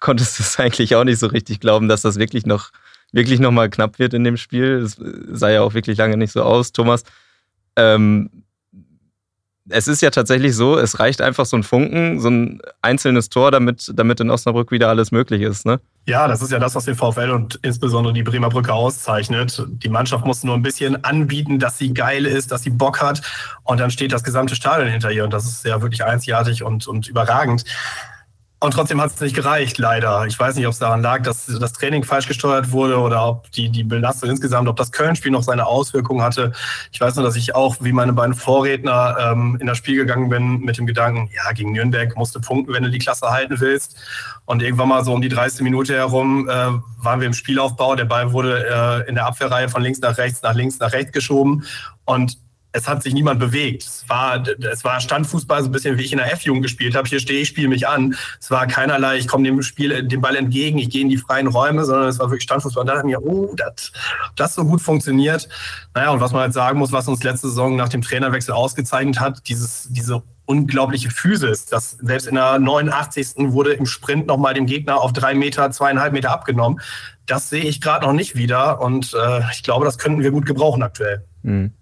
Konntest 0.00 0.40
es 0.40 0.58
eigentlich 0.60 0.96
auch 0.96 1.04
nicht 1.04 1.18
so 1.18 1.26
richtig 1.26 1.60
glauben, 1.60 1.88
dass 1.88 2.02
das 2.02 2.18
wirklich 2.18 2.46
noch, 2.46 2.70
wirklich 3.12 3.38
noch 3.38 3.50
mal 3.50 3.68
knapp 3.68 3.98
wird 3.98 4.14
in 4.14 4.24
dem 4.24 4.38
Spiel. 4.38 4.78
Es 4.78 4.96
sah 5.30 5.50
ja 5.50 5.60
auch 5.60 5.74
wirklich 5.74 5.98
lange 5.98 6.16
nicht 6.16 6.32
so 6.32 6.42
aus. 6.42 6.72
Thomas, 6.72 7.04
ähm, 7.76 8.30
es 9.68 9.86
ist 9.86 10.02
ja 10.02 10.10
tatsächlich 10.10 10.56
so, 10.56 10.76
es 10.78 10.98
reicht 10.98 11.20
einfach 11.20 11.46
so 11.46 11.56
ein 11.56 11.62
Funken, 11.62 12.20
so 12.20 12.28
ein 12.28 12.60
einzelnes 12.80 13.28
Tor, 13.28 13.50
damit, 13.50 13.92
damit 13.94 14.20
in 14.20 14.30
Osnabrück 14.30 14.72
wieder 14.72 14.88
alles 14.88 15.12
möglich 15.12 15.42
ist, 15.42 15.66
ne? 15.66 15.80
Ja, 16.06 16.26
das 16.26 16.42
ist 16.42 16.50
ja 16.50 16.58
das, 16.58 16.74
was 16.74 16.84
den 16.84 16.96
VfL 16.96 17.30
und 17.30 17.60
insbesondere 17.62 18.12
die 18.12 18.24
Bremer 18.24 18.48
Brücke 18.48 18.72
auszeichnet. 18.72 19.62
Die 19.68 19.88
Mannschaft 19.88 20.26
muss 20.26 20.42
nur 20.42 20.56
ein 20.56 20.62
bisschen 20.62 21.04
anbieten, 21.04 21.60
dass 21.60 21.78
sie 21.78 21.94
geil 21.94 22.26
ist, 22.26 22.50
dass 22.50 22.62
sie 22.62 22.70
Bock 22.70 23.00
hat. 23.00 23.22
Und 23.62 23.78
dann 23.78 23.92
steht 23.92 24.12
das 24.12 24.24
gesamte 24.24 24.56
Stadion 24.56 24.88
hinter 24.88 25.12
ihr. 25.12 25.22
Und 25.22 25.32
das 25.32 25.46
ist 25.46 25.64
ja 25.64 25.80
wirklich 25.80 26.04
einzigartig 26.04 26.64
und, 26.64 26.88
und 26.88 27.06
überragend. 27.06 27.64
Und 28.62 28.70
trotzdem 28.70 29.00
hat 29.00 29.10
es 29.12 29.20
nicht 29.20 29.34
gereicht, 29.34 29.78
leider. 29.78 30.24
Ich 30.26 30.38
weiß 30.38 30.54
nicht, 30.54 30.66
ob 30.68 30.72
es 30.72 30.78
daran 30.78 31.02
lag, 31.02 31.24
dass 31.24 31.46
das 31.46 31.72
Training 31.72 32.04
falsch 32.04 32.28
gesteuert 32.28 32.70
wurde 32.70 32.96
oder 32.96 33.26
ob 33.26 33.50
die, 33.50 33.70
die 33.70 33.82
Belastung 33.82 34.30
insgesamt, 34.30 34.68
ob 34.68 34.76
das 34.76 34.92
Köln-Spiel 34.92 35.32
noch 35.32 35.42
seine 35.42 35.66
Auswirkungen 35.66 36.22
hatte. 36.22 36.52
Ich 36.92 37.00
weiß 37.00 37.16
nur, 37.16 37.24
dass 37.24 37.34
ich 37.34 37.56
auch, 37.56 37.78
wie 37.80 37.90
meine 37.90 38.12
beiden 38.12 38.34
Vorredner, 38.34 39.16
ähm, 39.18 39.58
in 39.60 39.66
das 39.66 39.78
Spiel 39.78 39.96
gegangen 39.96 40.28
bin 40.28 40.60
mit 40.60 40.78
dem 40.78 40.86
Gedanken, 40.86 41.28
ja, 41.34 41.50
gegen 41.50 41.72
Nürnberg 41.72 42.16
musst 42.16 42.36
du 42.36 42.40
punkten, 42.40 42.72
wenn 42.72 42.84
du 42.84 42.90
die 42.90 43.00
Klasse 43.00 43.32
halten 43.32 43.58
willst. 43.58 43.96
Und 44.44 44.62
irgendwann 44.62 44.90
mal 44.90 45.04
so 45.04 45.12
um 45.12 45.20
die 45.20 45.28
30. 45.28 45.62
Minute 45.62 45.96
herum 45.96 46.48
äh, 46.48 46.52
waren 46.52 47.18
wir 47.18 47.26
im 47.26 47.34
Spielaufbau. 47.34 47.96
Der 47.96 48.04
Ball 48.04 48.32
wurde 48.32 48.64
äh, 49.04 49.08
in 49.08 49.16
der 49.16 49.26
Abwehrreihe 49.26 49.70
von 49.70 49.82
links 49.82 49.98
nach 49.98 50.18
rechts, 50.18 50.40
nach 50.42 50.54
links 50.54 50.78
nach 50.78 50.92
rechts 50.92 51.10
geschoben. 51.10 51.64
Und 52.04 52.38
es 52.72 52.88
hat 52.88 53.02
sich 53.02 53.12
niemand 53.12 53.38
bewegt. 53.38 53.82
Es 53.82 54.04
war, 54.08 54.42
es 54.72 54.82
war 54.82 55.00
Standfußball, 55.00 55.62
so 55.62 55.68
ein 55.68 55.72
bisschen 55.72 55.98
wie 55.98 56.02
ich 56.02 56.12
in 56.12 56.18
der 56.18 56.32
F-Jugend 56.32 56.62
gespielt 56.62 56.94
habe. 56.94 57.06
Hier 57.08 57.20
stehe 57.20 57.40
ich, 57.40 57.48
spiele 57.48 57.68
mich 57.68 57.86
an. 57.86 58.14
Es 58.40 58.50
war 58.50 58.66
keinerlei, 58.66 59.18
ich 59.18 59.28
komme 59.28 59.44
dem 59.44 59.62
Spiel, 59.62 60.02
dem 60.02 60.20
Ball 60.20 60.36
entgegen, 60.36 60.78
ich 60.78 60.88
gehe 60.88 61.02
in 61.02 61.10
die 61.10 61.18
freien 61.18 61.46
Räume, 61.46 61.84
sondern 61.84 62.08
es 62.08 62.18
war 62.18 62.28
wirklich 62.28 62.44
Standfußball. 62.44 62.80
Und 62.80 62.86
dann 62.86 62.96
dachte 62.96 63.08
ich 63.08 63.18
mir, 63.18 63.22
oh, 63.22 63.54
das, 63.54 63.92
das 64.36 64.54
so 64.54 64.64
gut 64.64 64.80
funktioniert. 64.80 65.48
Naja, 65.94 66.10
und 66.10 66.20
was 66.20 66.32
man 66.32 66.42
halt 66.42 66.54
sagen 66.54 66.78
muss, 66.78 66.92
was 66.92 67.08
uns 67.08 67.22
letzte 67.22 67.48
Saison 67.48 67.76
nach 67.76 67.90
dem 67.90 68.00
Trainerwechsel 68.00 68.54
ausgezeichnet 68.54 69.20
hat, 69.20 69.48
dieses, 69.48 69.88
diese 69.90 70.22
unglaubliche 70.46 71.10
Physis, 71.10 71.66
dass 71.66 71.92
selbst 71.92 72.26
in 72.26 72.34
der 72.34 72.58
89. 72.58 73.52
wurde 73.52 73.74
im 73.74 73.86
Sprint 73.86 74.26
nochmal 74.26 74.54
dem 74.54 74.66
Gegner 74.66 75.00
auf 75.00 75.12
drei 75.12 75.34
Meter, 75.34 75.70
zweieinhalb 75.70 76.12
Meter 76.12 76.30
abgenommen. 76.30 76.80
Das 77.26 77.48
sehe 77.48 77.62
ich 77.64 77.80
gerade 77.80 78.06
noch 78.06 78.12
nicht 78.12 78.34
wieder 78.34 78.80
und 78.80 79.14
äh, 79.14 79.40
ich 79.52 79.62
glaube, 79.62 79.84
das 79.84 79.98
könnten 79.98 80.22
wir 80.22 80.30
gut 80.30 80.46
gebrauchen 80.46 80.82
aktuell. 80.82 81.24
Mhm. 81.42 81.72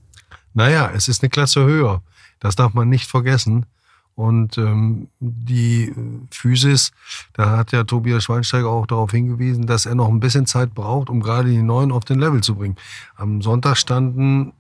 Naja, 0.55 0.91
es 0.95 1.09
ist 1.09 1.23
eine 1.23 1.31
Klasse 1.31 1.65
höher. 1.65 2.03
Das 2.39 2.57
darf 2.57 2.75
man 2.75 2.89
nicht 2.89 3.07
vergessen. 3.07 3.67
Und 4.15 4.59
ähm, 4.59 5.09
die 5.21 5.95
Physis, 6.31 6.93
da 7.33 7.57
hat 7.57 7.73
ja 7.73 7.85
Tobias 7.85 8.25
Schweinsteiger 8.25 8.69
auch 8.69 8.87
darauf 8.87 9.13
hingewiesen, 9.13 9.67
dass 9.67 9.87
er 9.87 9.95
noch 9.95 10.09
ein 10.09 10.21
bisschen 10.21 10.47
Zeit 10.47 10.75
braucht, 10.75 11.09
um 11.09 11.21
gerade 11.21 11.49
die 11.49 11.63
Neuen 11.63 11.91
auf 11.91 12.05
den 12.05 12.19
Level 12.19 12.43
zu 12.43 12.57
bringen. 12.57 12.77
Am 13.17 13.41
Sonntag 13.41 13.77
standen 13.77 14.53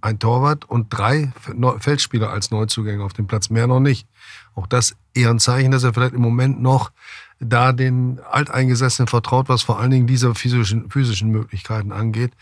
ein 0.00 0.18
Torwart 0.18 0.64
und 0.66 0.88
drei 0.90 1.32
Feldspieler 1.78 2.30
als 2.30 2.50
Neuzugänge 2.50 3.02
auf 3.02 3.14
dem 3.14 3.26
Platz, 3.26 3.50
mehr 3.50 3.66
noch 3.66 3.80
nicht. 3.80 4.06
Auch 4.54 4.66
das 4.66 4.94
eher 5.14 5.30
ein 5.30 5.40
Zeichen, 5.40 5.70
dass 5.70 5.84
er 5.84 5.94
vielleicht 5.94 6.14
im 6.14 6.20
Moment 6.20 6.60
noch 6.60 6.92
da 7.40 7.72
den 7.72 8.20
Alteingesessenen 8.30 9.08
vertraut, 9.08 9.48
was 9.48 9.62
vor 9.62 9.78
allen 9.78 9.90
Dingen 9.90 10.06
diese 10.06 10.34
physischen, 10.34 10.90
physischen 10.90 11.30
Möglichkeiten 11.30 11.92
angeht. 11.92 12.32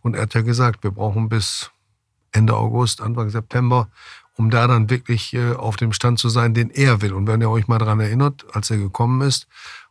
Und 0.00 0.14
er 0.14 0.22
hat 0.22 0.34
ja 0.34 0.42
gesagt, 0.42 0.84
wir 0.84 0.90
brauchen 0.90 1.28
bis 1.28 1.70
Ende 2.34 2.56
August, 2.56 3.00
Anfang 3.00 3.30
September, 3.30 3.88
um 4.36 4.50
da 4.50 4.66
dann 4.66 4.90
wirklich 4.90 5.32
äh, 5.34 5.52
auf 5.52 5.76
dem 5.76 5.92
Stand 5.92 6.18
zu 6.18 6.28
sein, 6.28 6.52
den 6.52 6.70
er 6.70 7.00
will. 7.00 7.14
Und 7.14 7.26
wenn 7.26 7.40
ihr 7.40 7.50
euch 7.50 7.68
mal 7.68 7.78
daran 7.78 8.00
erinnert, 8.00 8.44
als 8.52 8.70
er 8.70 8.76
gekommen 8.76 9.22
ist 9.22 9.46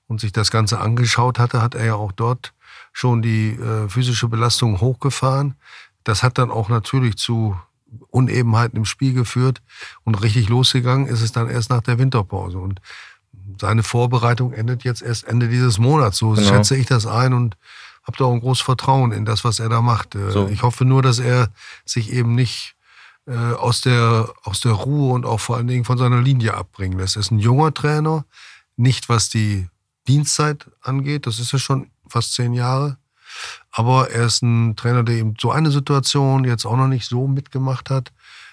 und 0.08 0.20
sich 0.20 0.32
das 0.32 0.52
Ganze 0.52 0.80
angeschaut 0.80 1.40
hatte, 1.40 1.62
hat 1.62 1.76
er 1.76 1.86
ja 1.86 1.96
auch 1.96 2.12
dort 2.12 2.54
schon 2.92 3.22
die 3.22 3.52
äh, 3.52 3.88
physische 3.88 4.28
Belastung 4.28 4.82
hochgefahren. 4.82 5.56
Das 6.04 6.22
hat 6.22 6.38
dann 6.38 6.52
auch 6.52 6.70
natürlich 6.70 7.16
zu 7.16 7.58
Unebenheiten 8.10 8.78
im 8.78 8.86
Spiel 8.86 9.14
geführt 9.14 9.62
und 10.04 10.22
richtig 10.22 10.50
losgegangen 10.50 11.08
ist 11.08 11.22
es 11.22 11.32
dann 11.32 11.50
erst 11.50 11.70
nach 11.70 11.82
der 11.82 12.00
Winterpause. 12.00 12.58
Und 12.58 12.82
seine 13.60 13.84
Vorbereitung 13.84 14.52
endet 14.52 14.84
jetzt 14.84 15.02
erst 15.02 15.26
Ende 15.26 15.48
dieses 15.48 15.80
Monats. 15.80 16.18
So 16.18 16.32
genau. 16.32 16.48
schätze 16.48 16.76
ich 16.76 16.86
das 16.86 17.06
ein 17.06 17.34
und 17.34 17.56
habe 18.04 18.18
da 18.18 18.26
auch 18.26 18.34
ein 18.34 18.42
großes 18.42 18.64
Vertrauen 18.64 19.12
in 19.12 19.26
das, 19.26 19.44
was 19.44 19.60
er 19.60 19.70
da 19.70 19.82
macht. 19.82 20.16
Äh, 20.16 20.32
so. 20.32 20.48
Ich 20.48 20.64
hoffe 20.64 20.86
nur, 20.86 21.02
dass 21.02 21.20
er 21.20 21.50
sich 21.86 22.12
eben 22.12 22.36
nicht 22.36 22.76
äh, 23.26 23.34
aus, 23.34 23.82
der, 23.82 24.34
aus 24.44 24.60
der 24.60 24.74
Ruhe 24.74 25.14
und 25.14 25.26
auch 25.26 25.40
vor 25.40 25.58
allen 25.58 25.68
Dingen 25.68 25.86
von 25.86 25.98
seiner 25.98 26.22
Linie 26.22 26.54
abbringen 26.54 27.00
lässt. 27.00 27.16
Er 27.16 27.22
ist 27.22 27.32
ein 27.32 27.40
junger 27.40 27.74
Trainer, 27.74 28.26
nicht 28.76 29.10
was 29.10 29.30
die 29.30 29.68
Dienstzeit 30.08 30.70
angeht, 30.82 31.28
das 31.28 31.40
ist 31.40 31.54
ja 31.54 31.60
schon 31.60 31.90
fast 32.08 32.34
zehn 32.34 32.54
Jahre. 32.54 32.98
Aber 33.72 34.12
er 34.12 34.26
ist 34.26 34.44
ein 34.44 34.76
Trainer, 34.76 35.04
der 35.04 35.16
eben 35.16 35.36
so 35.40 35.52
eine 35.52 35.72
Situation 35.72 36.44
jetzt 36.44 36.66
auch 36.66 36.78
noch 36.78 36.88
nicht 36.88 37.08
so 37.08 37.28
mitgemacht 37.28 37.90
hat 37.90 38.12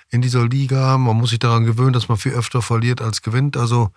in 0.09 0.23
dieser 0.23 0.47
Liga. 0.47 0.97
Man 0.97 1.17
muss 1.17 1.31
sich 1.31 1.39
daran 1.39 1.65
gewöhnen, 1.65 1.93
dass 1.93 2.09
man 2.09 2.19
viel 2.19 2.33
öfter 2.33 2.63
verliert 2.63 3.03
als 3.03 3.21
gewinnt. 3.21 3.57
Also 3.57 3.91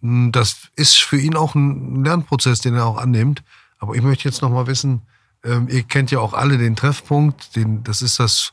das 0.00 0.68
ist 0.76 0.96
für 0.96 1.18
ihn 1.18 1.36
auch 1.36 1.54
ein 1.54 2.04
Lernprozess, 2.04 2.60
den 2.60 2.74
er 2.74 2.86
auch 2.86 2.98
annimmt. 2.98 3.42
Aber 3.78 3.94
ich 3.94 4.02
möchte 4.02 4.28
jetzt 4.28 4.42
noch 4.42 4.50
mal 4.50 4.66
wissen, 4.66 5.02
ähm, 5.44 5.68
ihr 5.70 5.82
kennt 5.82 6.10
ja 6.10 6.18
auch 6.18 6.34
alle 6.34 6.58
den 6.58 6.76
Treffpunkt, 6.76 7.54
den, 7.56 7.84
das 7.84 8.02
ist 8.02 8.18
das 8.18 8.52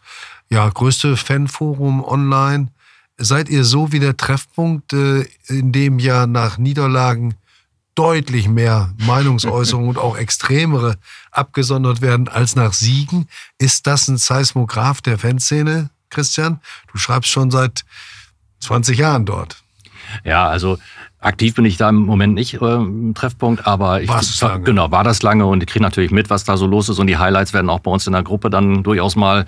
ja, 0.50 0.68
größte 0.70 1.18
Fanforum 1.18 2.04
online. 2.04 2.68
Seid 3.18 3.50
ihr 3.50 3.64
so 3.64 3.92
wie 3.92 4.00
der 4.00 4.18
Treffpunkt, 4.18 4.94
äh, 4.94 5.26
in 5.48 5.72
dem 5.72 6.00
ja 6.00 6.28
nach 6.28 6.58
Niederlagen 6.58 7.36
deutlich 7.96 8.50
mehr 8.50 8.94
Meinungsäußerungen 8.98 9.90
und 9.90 9.98
auch 9.98 10.18
extremere 10.18 10.98
abgesondert 11.32 12.02
werden 12.02 12.28
als 12.28 12.56
nach 12.56 12.74
Siegen? 12.74 13.28
Ist 13.58 13.88
das 13.88 14.08
ein 14.08 14.18
Seismograph 14.18 15.02
der 15.02 15.18
Fanszene, 15.18 15.90
Christian? 16.10 16.60
Du 16.92 16.98
schreibst 16.98 17.32
schon 17.32 17.52
seit 17.52 17.86
20 18.60 18.98
Jahren 18.98 19.26
dort. 19.26 19.64
Ja, 20.24 20.48
also 20.48 20.78
Aktiv 21.26 21.56
bin 21.56 21.66
ich 21.66 21.78
da 21.78 21.90
im 21.90 22.06
Moment 22.06 22.36
nicht 22.36 22.62
äh, 22.62 22.76
im 22.76 23.16
Treffpunkt, 23.16 23.66
aber 23.66 24.02
ich 24.02 24.10
war, 24.10 24.60
genau, 24.60 24.92
war 24.92 25.04
das 25.04 25.24
lange 25.24 25.48
und 25.48 25.64
ich 25.64 25.68
kriege 25.68 25.82
natürlich 25.82 26.12
mit, 26.12 26.30
was 26.30 26.44
da 26.44 26.56
so 26.56 26.68
los 26.68 26.88
ist 26.88 27.00
und 27.00 27.08
die 27.08 27.18
Highlights 27.18 27.52
werden 27.52 27.70
auch 27.70 27.80
bei 27.80 27.90
uns 27.90 28.06
in 28.06 28.14
der 28.14 28.22
Gruppe 28.22 28.52
dann 28.52 28.84
durchaus 28.84 29.16
mal 29.16 29.46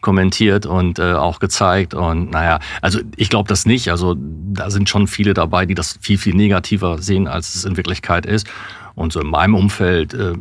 kommentiert 0.00 0.64
und 0.64 0.98
äh, 0.98 1.12
auch 1.12 1.38
gezeigt 1.38 1.92
und 1.92 2.30
naja, 2.30 2.60
also 2.80 3.00
ich 3.16 3.28
glaube 3.28 3.46
das 3.46 3.66
nicht, 3.66 3.90
also 3.90 4.16
da 4.18 4.70
sind 4.70 4.88
schon 4.88 5.06
viele 5.06 5.34
dabei, 5.34 5.66
die 5.66 5.74
das 5.74 5.98
viel, 6.00 6.16
viel 6.16 6.34
negativer 6.34 6.96
sehen, 7.02 7.28
als 7.28 7.54
es 7.54 7.66
in 7.66 7.76
Wirklichkeit 7.76 8.24
ist 8.24 8.46
und 8.94 9.12
so 9.12 9.20
in 9.20 9.28
meinem 9.28 9.54
Umfeld 9.54 10.14
äh, 10.14 10.32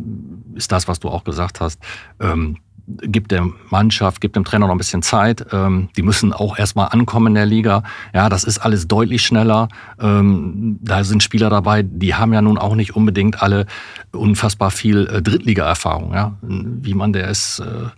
ist 0.56 0.72
das, 0.72 0.88
was 0.88 1.00
du 1.00 1.10
auch 1.10 1.26
gesagt 1.26 1.60
hast, 1.60 1.82
ähm, 2.22 2.58
gibt 2.88 3.32
der 3.32 3.50
Mannschaft, 3.70 4.22
gibt 4.22 4.36
dem 4.36 4.46
Trainer 4.46 4.68
noch 4.68 4.74
ein 4.74 4.78
bisschen 4.78 5.02
Zeit. 5.02 5.46
Ähm, 5.52 5.90
die 5.98 6.02
müssen 6.02 6.32
auch 6.32 6.58
erstmal 6.58 6.90
ankommen 6.90 7.28
in 7.28 7.36
der 7.36 7.46
Liga. 7.46 7.84
Ja, 8.14 8.30
das 8.30 8.46
ist 8.46 8.60
alles 8.60 8.88
deutlich 8.88 9.24
schneller. 9.24 9.68
Ähm, 10.00 10.80
da 10.82 11.04
sind 11.04 11.22
Spieler 11.22 11.50
dabei, 11.50 11.84
die 11.84 12.16
haben 12.16 12.34
ja 12.34 12.42
nun 12.42 12.58
auch 12.58 12.76
nicht 12.76 12.96
unbedingt 12.96 13.42
alle 13.42 13.66
unfassbar 14.12 14.72
viel 14.72 15.08
äh, 15.08 15.22
Drittliga-Erfahrung. 15.22 16.14
Ja? 16.14 16.38
Wie 16.42 16.94
man, 16.94 17.12
der 17.12 17.28
ist 17.28 17.60
äh, 17.60 17.90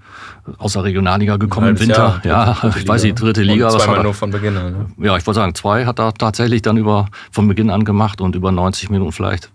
aus 0.57 0.73
der 0.73 0.83
Regionalliga 0.83 1.37
gekommen 1.37 1.69
im 1.69 1.79
Winter. 1.79 2.21
Jahr, 2.23 2.57
ja, 2.63 2.69
ich 2.75 2.87
weiß 2.87 3.03
nicht, 3.03 3.21
dritte 3.21 3.43
Liga. 3.43 3.69
Und 3.69 3.79
zweimal 3.79 4.03
nur 4.03 4.15
von 4.15 4.31
Beginn 4.31 4.57
an. 4.57 4.71
Ne? 4.71 4.85
Ja, 4.97 5.17
ich 5.17 5.27
wollte 5.27 5.39
sagen, 5.39 5.53
zwei 5.53 5.85
hat 5.85 5.99
er 5.99 6.13
tatsächlich 6.15 6.63
dann 6.63 6.77
über 6.77 7.07
von 7.31 7.47
Beginn 7.47 7.69
an 7.69 7.85
gemacht 7.85 8.21
und 8.21 8.35
über 8.35 8.51
90 8.51 8.89
Minuten 8.89 9.11
vielleicht 9.11 9.51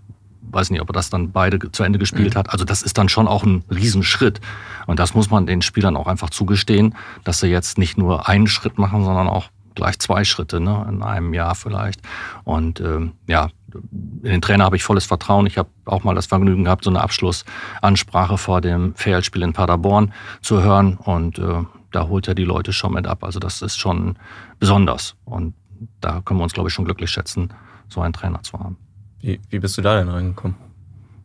weiß 0.54 0.70
nicht, 0.70 0.80
ob 0.80 0.90
er 0.90 0.92
das 0.92 1.10
dann 1.10 1.32
beide 1.32 1.70
zu 1.72 1.82
Ende 1.82 1.98
gespielt 1.98 2.34
mhm. 2.34 2.38
hat. 2.38 2.50
Also 2.50 2.64
das 2.64 2.82
ist 2.82 2.96
dann 2.98 3.08
schon 3.08 3.28
auch 3.28 3.42
ein 3.44 3.64
Riesenschritt. 3.70 4.40
Und 4.86 4.98
das 4.98 5.14
muss 5.14 5.30
man 5.30 5.46
den 5.46 5.62
Spielern 5.62 5.96
auch 5.96 6.06
einfach 6.06 6.30
zugestehen, 6.30 6.94
dass 7.24 7.40
sie 7.40 7.48
jetzt 7.48 7.78
nicht 7.78 7.98
nur 7.98 8.28
einen 8.28 8.46
Schritt 8.46 8.78
machen, 8.78 9.04
sondern 9.04 9.28
auch 9.28 9.48
gleich 9.74 9.98
zwei 9.98 10.24
Schritte 10.24 10.60
ne, 10.60 10.86
in 10.88 11.02
einem 11.02 11.34
Jahr 11.34 11.54
vielleicht. 11.54 12.00
Und 12.44 12.80
ähm, 12.80 13.12
ja, 13.26 13.48
in 13.74 14.30
den 14.30 14.40
Trainer 14.40 14.64
habe 14.64 14.76
ich 14.76 14.84
volles 14.84 15.04
Vertrauen. 15.04 15.46
Ich 15.46 15.58
habe 15.58 15.68
auch 15.84 16.04
mal 16.04 16.14
das 16.14 16.26
Vergnügen 16.26 16.64
gehabt, 16.64 16.84
so 16.84 16.90
eine 16.90 17.00
Abschlussansprache 17.00 18.38
vor 18.38 18.60
dem 18.60 18.94
Fehlspiel 18.94 19.42
in 19.42 19.52
Paderborn 19.52 20.12
zu 20.42 20.62
hören. 20.62 20.96
Und 20.96 21.38
äh, 21.38 21.64
da 21.90 22.08
holt 22.08 22.28
er 22.28 22.34
die 22.34 22.44
Leute 22.44 22.72
schon 22.72 22.94
mit 22.94 23.06
ab. 23.06 23.24
Also 23.24 23.40
das 23.40 23.62
ist 23.62 23.78
schon 23.78 24.16
besonders. 24.58 25.16
Und 25.24 25.54
da 26.00 26.20
können 26.24 26.40
wir 26.40 26.44
uns, 26.44 26.54
glaube 26.54 26.68
ich, 26.68 26.74
schon 26.74 26.84
glücklich 26.84 27.10
schätzen, 27.10 27.52
so 27.88 28.00
einen 28.00 28.12
Trainer 28.12 28.42
zu 28.42 28.58
haben. 28.58 28.76
Wie, 29.24 29.40
wie 29.48 29.58
bist 29.58 29.78
du 29.78 29.82
da 29.82 29.98
denn 29.98 30.10
reingekommen? 30.10 30.54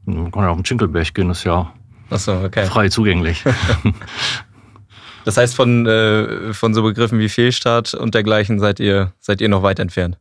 Man 0.05 0.31
kann 0.31 0.43
ja 0.43 0.49
auf 0.49 0.57
den 0.57 0.65
Schinkelberg 0.65 1.13
gehen, 1.13 1.29
ist 1.29 1.43
ja 1.43 1.73
so, 2.11 2.31
okay. 2.31 2.65
frei 2.65 2.87
zugänglich. 2.87 3.43
das 5.25 5.35
heißt, 5.35 5.53
von, 5.53 5.85
äh, 5.85 6.53
von 6.53 6.73
so 6.73 6.83
Begriffen 6.83 7.19
wie 7.19 7.27
Fehlstart 7.27 7.93
und 7.93 8.15
dergleichen 8.15 8.61
seid 8.61 8.79
ihr, 8.79 9.11
seid 9.19 9.41
ihr 9.41 9.49
noch 9.49 9.63
weit 9.63 9.79
entfernt? 9.79 10.17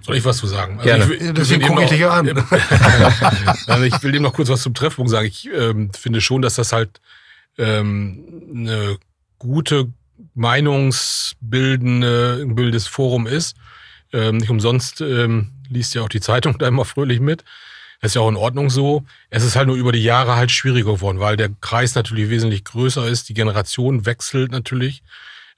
Soll 0.00 0.16
ich 0.16 0.24
was 0.24 0.38
zu 0.38 0.46
sagen? 0.46 0.78
Also 0.78 0.88
Gerne. 0.88 1.12
Ich, 1.12 1.34
Deswegen 1.34 1.60
gucke 1.60 1.82
ich 1.82 1.90
dich 1.90 2.06
an. 2.06 2.26
also 3.66 3.84
ich 3.84 4.02
will 4.02 4.12
dem 4.12 4.22
noch 4.22 4.32
kurz 4.32 4.48
was 4.48 4.62
zum 4.62 4.72
Treffpunkt 4.72 5.10
sagen. 5.10 5.26
Ich 5.26 5.46
ähm, 5.52 5.90
finde 5.92 6.22
schon, 6.22 6.40
dass 6.40 6.54
das 6.54 6.72
halt 6.72 7.02
ähm, 7.58 8.24
eine 8.54 8.96
gute 9.38 9.92
Meinungsbildende, 10.34 12.38
ein 12.40 12.54
bildendes 12.54 12.86
Forum 12.86 13.26
ist. 13.26 13.58
Ähm, 14.12 14.36
nicht 14.38 14.50
umsonst 14.50 15.00
ähm, 15.00 15.52
liest 15.68 15.94
ja 15.94 16.02
auch 16.02 16.08
die 16.08 16.20
Zeitung 16.20 16.58
da 16.58 16.68
immer 16.68 16.84
fröhlich 16.84 17.20
mit. 17.20 17.44
Das 18.00 18.10
ist 18.10 18.14
ja 18.16 18.20
auch 18.20 18.28
in 18.28 18.36
Ordnung 18.36 18.70
so. 18.70 19.04
Es 19.30 19.42
ist 19.42 19.56
halt 19.56 19.68
nur 19.68 19.76
über 19.76 19.92
die 19.92 20.02
Jahre 20.02 20.36
halt 20.36 20.50
schwieriger 20.50 20.92
geworden, 20.94 21.20
weil 21.20 21.36
der 21.36 21.50
Kreis 21.60 21.94
natürlich 21.94 22.28
wesentlich 22.28 22.64
größer 22.64 23.06
ist. 23.08 23.28
Die 23.28 23.34
Generation 23.34 24.04
wechselt 24.04 24.52
natürlich. 24.52 25.02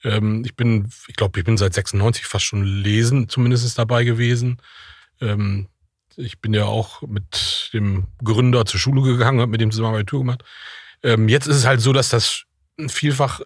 Ähm, 0.05 0.45
ich 0.45 0.55
bin, 0.55 0.89
ich 1.09 1.17
glaube, 1.17 1.39
ich 1.41 1.45
bin 1.45 1.57
seit 1.57 1.75
96 1.75 2.27
fast 2.27 2.45
schon 2.45 2.65
lesen, 2.65 3.29
zumindest 3.29 3.77
dabei 3.79 4.05
gewesen. 4.05 4.59
Ähm, 5.21 5.69
ich 6.17 6.41
bin 6.41 6.55
ja 6.55 6.65
auch 6.65 7.03
mit 7.03 7.71
dem 7.73 8.07
Gründer 8.23 8.65
zur 8.67 8.81
Schule 8.81 9.03
gegangen, 9.03 9.41
habe 9.41 9.51
mit 9.51 9.61
dem 9.61 9.71
zusammen 9.71 9.95
Abitur 9.95 10.21
gemacht. 10.21 10.45
Ähm, 11.03 11.29
jetzt 11.29 11.47
ist 11.47 11.57
es 11.57 11.67
halt 11.67 11.81
so, 11.81 11.93
dass 11.93 12.09
das 12.09 12.45
vielfach, 12.89 13.41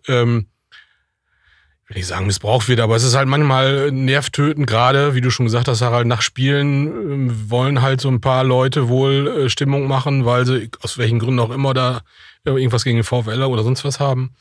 will 1.95 2.01
ich 2.01 2.07
sagen, 2.07 2.27
missbraucht 2.27 2.69
wird, 2.69 2.81
aber 2.81 2.97
es 2.97 3.05
ist 3.05 3.15
halt 3.15 3.29
manchmal 3.29 3.93
nervtötend, 3.93 4.67
gerade, 4.67 5.15
wie 5.15 5.21
du 5.21 5.31
schon 5.31 5.47
gesagt 5.47 5.69
hast, 5.69 5.83
Harald, 5.83 6.07
nach 6.07 6.23
Spielen 6.23 7.29
äh, 7.29 7.51
wollen 7.51 7.83
halt 7.83 8.01
so 8.01 8.09
ein 8.09 8.21
paar 8.21 8.45
Leute 8.45 8.89
wohl 8.89 9.29
äh, 9.29 9.49
Stimmung 9.51 9.87
machen, 9.89 10.25
weil 10.25 10.47
sie 10.47 10.71
aus 10.81 10.97
welchen 10.97 11.19
Gründen 11.19 11.41
auch 11.41 11.51
immer 11.51 11.75
da 11.75 12.03
irgendwas 12.45 12.85
gegen 12.85 12.97
den 12.97 13.05
VfL 13.05 13.43
oder 13.43 13.63
sonst 13.63 13.85
was 13.85 14.01
haben. 14.01 14.35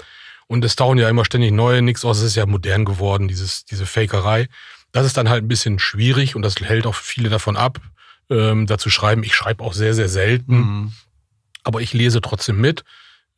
Und 0.48 0.66
es 0.66 0.76
tauchen 0.76 0.98
ja 0.98 1.08
immer 1.10 1.26
ständig 1.26 1.52
neue, 1.52 1.82
nichts 1.82 2.04
aus, 2.04 2.18
es 2.18 2.24
ist 2.24 2.36
ja 2.36 2.46
modern 2.46 2.86
geworden, 2.86 3.28
dieses, 3.28 3.66
diese 3.66 3.86
Fakerei. 3.86 4.48
Das 4.92 5.06
ist 5.06 5.18
dann 5.18 5.30
halt 5.30 5.44
ein 5.44 5.48
bisschen 5.48 5.80
schwierig 5.80 6.36
und 6.36 6.42
das 6.42 6.56
hält 6.56 6.88
auch 6.88 6.96
viele 6.96 7.30
davon 7.30 7.56
ab, 7.56 7.80
ähm, 8.30 8.66
da 8.66 8.78
zu 8.78 8.90
schreiben. 8.90 9.24
Ich 9.24 9.36
schreibe 9.36 9.64
auch 9.64 9.74
sehr, 9.74 9.94
sehr 9.94 10.10
selten, 10.10 10.56
mhm. 10.56 10.92
aber 11.64 11.82
ich 11.82 11.94
lese 11.94 12.22
trotzdem 12.22 12.60
mit. 12.60 12.84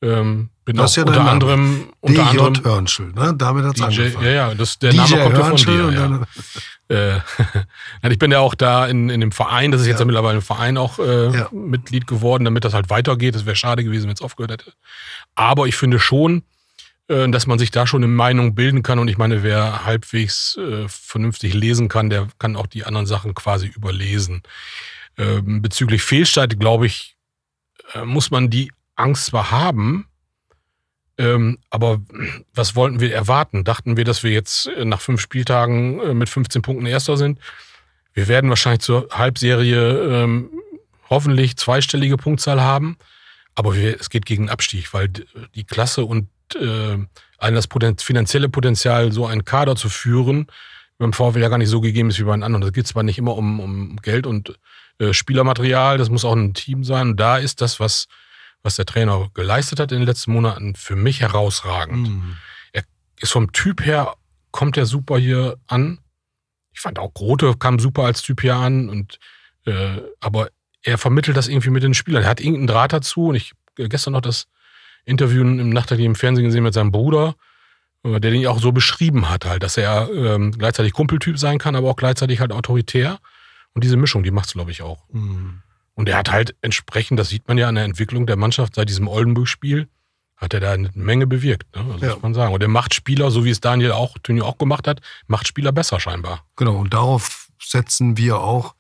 Ähm, 0.04 0.50
bin 0.66 0.76
das 0.76 0.94
auch 0.94 0.98
ja 0.98 1.04
unter 1.04 1.32
anderem 1.32 1.94
unter 2.02 2.24
DJ 2.24 2.40
anderem 2.40 2.66
Hörnschel, 2.66 3.14
ne? 3.14 3.34
Damit 3.38 3.64
hat's 3.64 3.80
DJ, 3.80 3.84
angefangen. 3.86 4.26
Ja, 4.26 4.32
ja, 4.32 4.54
das, 4.54 4.78
der 4.80 4.92
DJ 4.92 4.98
Name 4.98 5.24
kommt 5.24 5.38
ja 5.38 5.44
von 5.46 5.56
dir. 5.58 6.28
Ja. 6.90 7.22
äh, 8.04 8.12
ich 8.12 8.20
bin 8.20 8.32
ja 8.32 8.40
auch 8.40 8.54
da 8.54 8.86
in, 8.86 9.10
in 9.10 9.22
dem 9.22 9.32
Verein, 9.32 9.72
das 9.72 9.82
ist 9.82 9.88
jetzt 9.88 10.00
ja. 10.00 10.06
mittlerweile 10.06 10.40
ein 10.40 10.42
Verein 10.42 10.78
auch 10.78 11.00
äh, 11.00 11.38
ja. 11.38 11.50
Mitglied 11.52 12.06
geworden, 12.06 12.44
damit 12.44 12.66
das 12.66 12.74
halt 12.74 12.90
weitergeht. 12.90 13.34
Das 13.36 13.46
wäre 13.46 13.56
schade 13.56 13.84
gewesen, 13.84 14.08
wenn 14.08 14.14
es 14.14 14.22
aufgehört 14.22 14.52
hätte. 14.52 14.74
Aber 15.36 15.68
ich 15.68 15.76
finde 15.76 16.00
schon, 16.00 16.44
äh, 17.08 17.30
dass 17.30 17.48
man 17.48 17.60
sich 17.60 17.72
da 17.72 17.88
schon 17.88 18.04
eine 18.04 18.12
Meinung 18.12 18.56
bilden 18.56 18.84
kann. 18.84 19.00
Und 19.00 19.08
ich 19.08 19.18
meine, 19.18 19.42
wer 19.42 19.86
halbwegs 19.86 20.58
äh, 20.58 20.88
vernünftig 20.88 21.54
lesen 21.54 21.88
kann, 21.88 22.10
der 22.10 22.28
kann 22.40 22.58
auch 22.58 22.68
die 22.68 22.84
anderen 22.84 23.06
Sachen 23.06 23.34
quasi 23.34 23.68
überlesen. 23.68 24.44
Ähm, 25.18 25.62
bezüglich 25.62 26.02
Fehlstart, 26.02 26.60
glaube 26.60 26.88
ich, 26.88 27.16
äh, 27.94 28.04
muss 28.04 28.32
man 28.32 28.50
die 28.50 28.72
Angst 28.96 29.28
zwar 29.28 29.52
haben, 29.52 30.08
ähm, 31.18 31.60
aber 31.70 32.02
was 32.54 32.76
wollten 32.76 33.00
wir 33.00 33.14
erwarten? 33.14 33.64
Dachten 33.64 33.98
wir, 33.98 34.04
dass 34.04 34.24
wir 34.24 34.32
jetzt 34.32 34.68
äh, 34.68 34.84
nach 34.86 35.02
fünf 35.02 35.22
Spieltagen 35.22 36.00
äh, 36.00 36.14
mit 36.14 36.30
15 36.30 36.62
Punkten 36.62 36.86
Erster 36.86 37.18
sind? 37.18 37.40
Wir 38.14 38.28
werden 38.28 38.50
wahrscheinlich 38.50 38.82
zur 38.82 39.10
Halbserie 39.12 40.24
ähm, 40.24 40.50
hoffentlich 41.10 41.58
zweistellige 41.58 42.18
Punktzahl 42.18 42.62
haben, 42.62 42.98
aber 43.56 43.76
wir, 43.76 44.00
es 44.00 44.10
geht 44.10 44.26
gegen 44.26 44.50
Abstieg, 44.50 44.94
weil 44.94 45.10
die 45.10 45.64
Klasse 45.64 46.06
und 46.06 46.30
äh, 46.56 46.98
das 47.40 47.68
finanzielle 48.00 48.50
Potenzial, 48.50 49.12
so 49.12 49.26
einen 49.28 49.46
Kader 49.46 49.76
zu 49.76 49.90
führen, 49.90 50.48
beim 50.98 51.14
VfL 51.14 51.42
ja 51.42 51.50
gar 51.50 51.58
nicht 51.58 51.70
so 51.70 51.82
gegeben 51.82 52.10
ist 52.10 52.20
wie 52.20 52.24
bei 52.24 52.36
den 52.36 52.44
anderen. 52.44 52.62
Das 52.62 52.72
geht 52.72 52.88
zwar 52.88 53.04
nicht 53.04 53.18
immer 53.18 53.36
um, 53.36 53.60
um 53.60 53.98
Geld 53.98 54.26
und 54.26 54.58
äh, 55.00 55.14
Spielermaterial, 55.14 55.98
das 55.98 56.10
muss 56.10 56.26
auch 56.26 56.36
ein 56.36 56.54
Team 56.54 56.84
sein. 56.84 57.16
Da 57.16 57.38
ist 57.38 57.62
das, 57.62 57.80
was 57.80 58.08
was 58.64 58.78
der 58.78 58.86
Trainer 58.86 59.30
geleistet 59.34 59.80
hat 59.80 59.92
in 59.92 60.00
den 60.00 60.08
letzten 60.08 60.32
Monaten, 60.32 60.76
für 60.76 60.96
mich 60.96 61.20
herausragend. 61.20 62.10
Mhm. 62.10 62.38
Er 62.72 62.84
ist 63.20 63.32
vom 63.32 63.52
Typ 63.52 63.86
her, 63.86 64.16
kommt 64.52 64.78
er 64.78 64.86
super 64.86 65.18
hier 65.18 65.58
an. 65.68 66.00
Ich 66.72 66.80
fand 66.80 66.98
auch 66.98 67.14
Grote 67.14 67.56
kam 67.58 67.78
super 67.78 68.04
als 68.04 68.22
Typ 68.22 68.42
hier 68.42 68.56
an 68.56 68.90
und 68.90 69.20
äh, 69.66 70.02
aber 70.20 70.50
er 70.82 70.98
vermittelt 70.98 71.38
das 71.38 71.48
irgendwie 71.48 71.70
mit 71.70 71.84
den 71.84 71.94
Spielern. 71.94 72.24
Er 72.24 72.30
hat 72.30 72.40
irgendeinen 72.40 72.68
Draht 72.68 72.94
dazu 72.94 73.28
und 73.28 73.36
ich 73.36 73.54
äh, 73.78 73.88
gestern 73.90 74.14
noch 74.14 74.22
das 74.22 74.48
Interview 75.06 75.42
im 75.42 75.70
Nachträglich 75.70 76.06
im 76.06 76.16
Fernsehen 76.16 76.46
gesehen 76.46 76.64
mit 76.64 76.74
seinem 76.74 76.92
Bruder, 76.92 77.36
äh, 78.04 78.20
der 78.20 78.32
den 78.32 78.48
auch 78.48 78.60
so 78.60 78.72
beschrieben 78.72 79.30
hat, 79.30 79.46
halt, 79.46 79.64
dass 79.64 79.78
er 79.78 80.10
ähm, 80.14 80.52
gleichzeitig 80.52 80.94
Kumpeltyp 80.94 81.38
sein 81.38 81.58
kann, 81.58 81.76
aber 81.76 81.90
auch 81.90 81.96
gleichzeitig 81.96 82.40
halt 82.40 82.52
autoritär. 82.52 83.20
Und 83.74 83.84
diese 83.84 83.98
Mischung, 83.98 84.24
die 84.24 84.32
macht 84.32 84.48
es, 84.48 84.54
glaube 84.54 84.72
ich, 84.72 84.82
auch. 84.82 85.04
Mhm. 85.12 85.63
Und 85.96 86.10
er 86.10 86.18
hat 86.18 86.32
halt 86.32 86.56
entsprechend, 86.62 87.20
das 87.20 87.30
sieht 87.30 87.48
man 87.48 87.58
ja 87.58 87.68
an 87.68 87.76
der 87.76 87.84
Entwicklung 87.84 88.26
der 88.26 88.36
Mannschaft 88.36 88.76
seit 88.76 88.90
diesem 88.90 89.08
Oldenburg-Spiel, 89.08 89.88
hat 90.38 90.54
er 90.54 90.60
da 90.60 90.72
eine 90.72 90.90
Menge 90.94 91.28
bewirkt, 91.28 91.76
ne? 91.76 91.86
Also 91.94 92.06
ja. 92.06 92.14
muss 92.14 92.24
man 92.24 92.34
sagen. 92.34 92.54
Und 92.54 92.62
er 92.62 92.68
macht 92.68 92.94
Spieler, 92.94 93.32
so 93.32 93.46
wie 93.46 93.52
es 93.52 93.62
Daniel 93.62 93.92
auch, 93.92 94.18
Tönio 94.24 94.46
auch 94.46 94.58
gemacht 94.58 94.88
hat, 94.88 95.02
macht 95.28 95.48
Spieler 95.48 95.72
besser 95.72 96.00
scheinbar. 96.00 96.44
Genau, 96.56 96.78
und 96.78 96.94
darauf 96.94 97.48
setzen 97.60 98.18
wir 98.18 98.40
auch, 98.40 98.76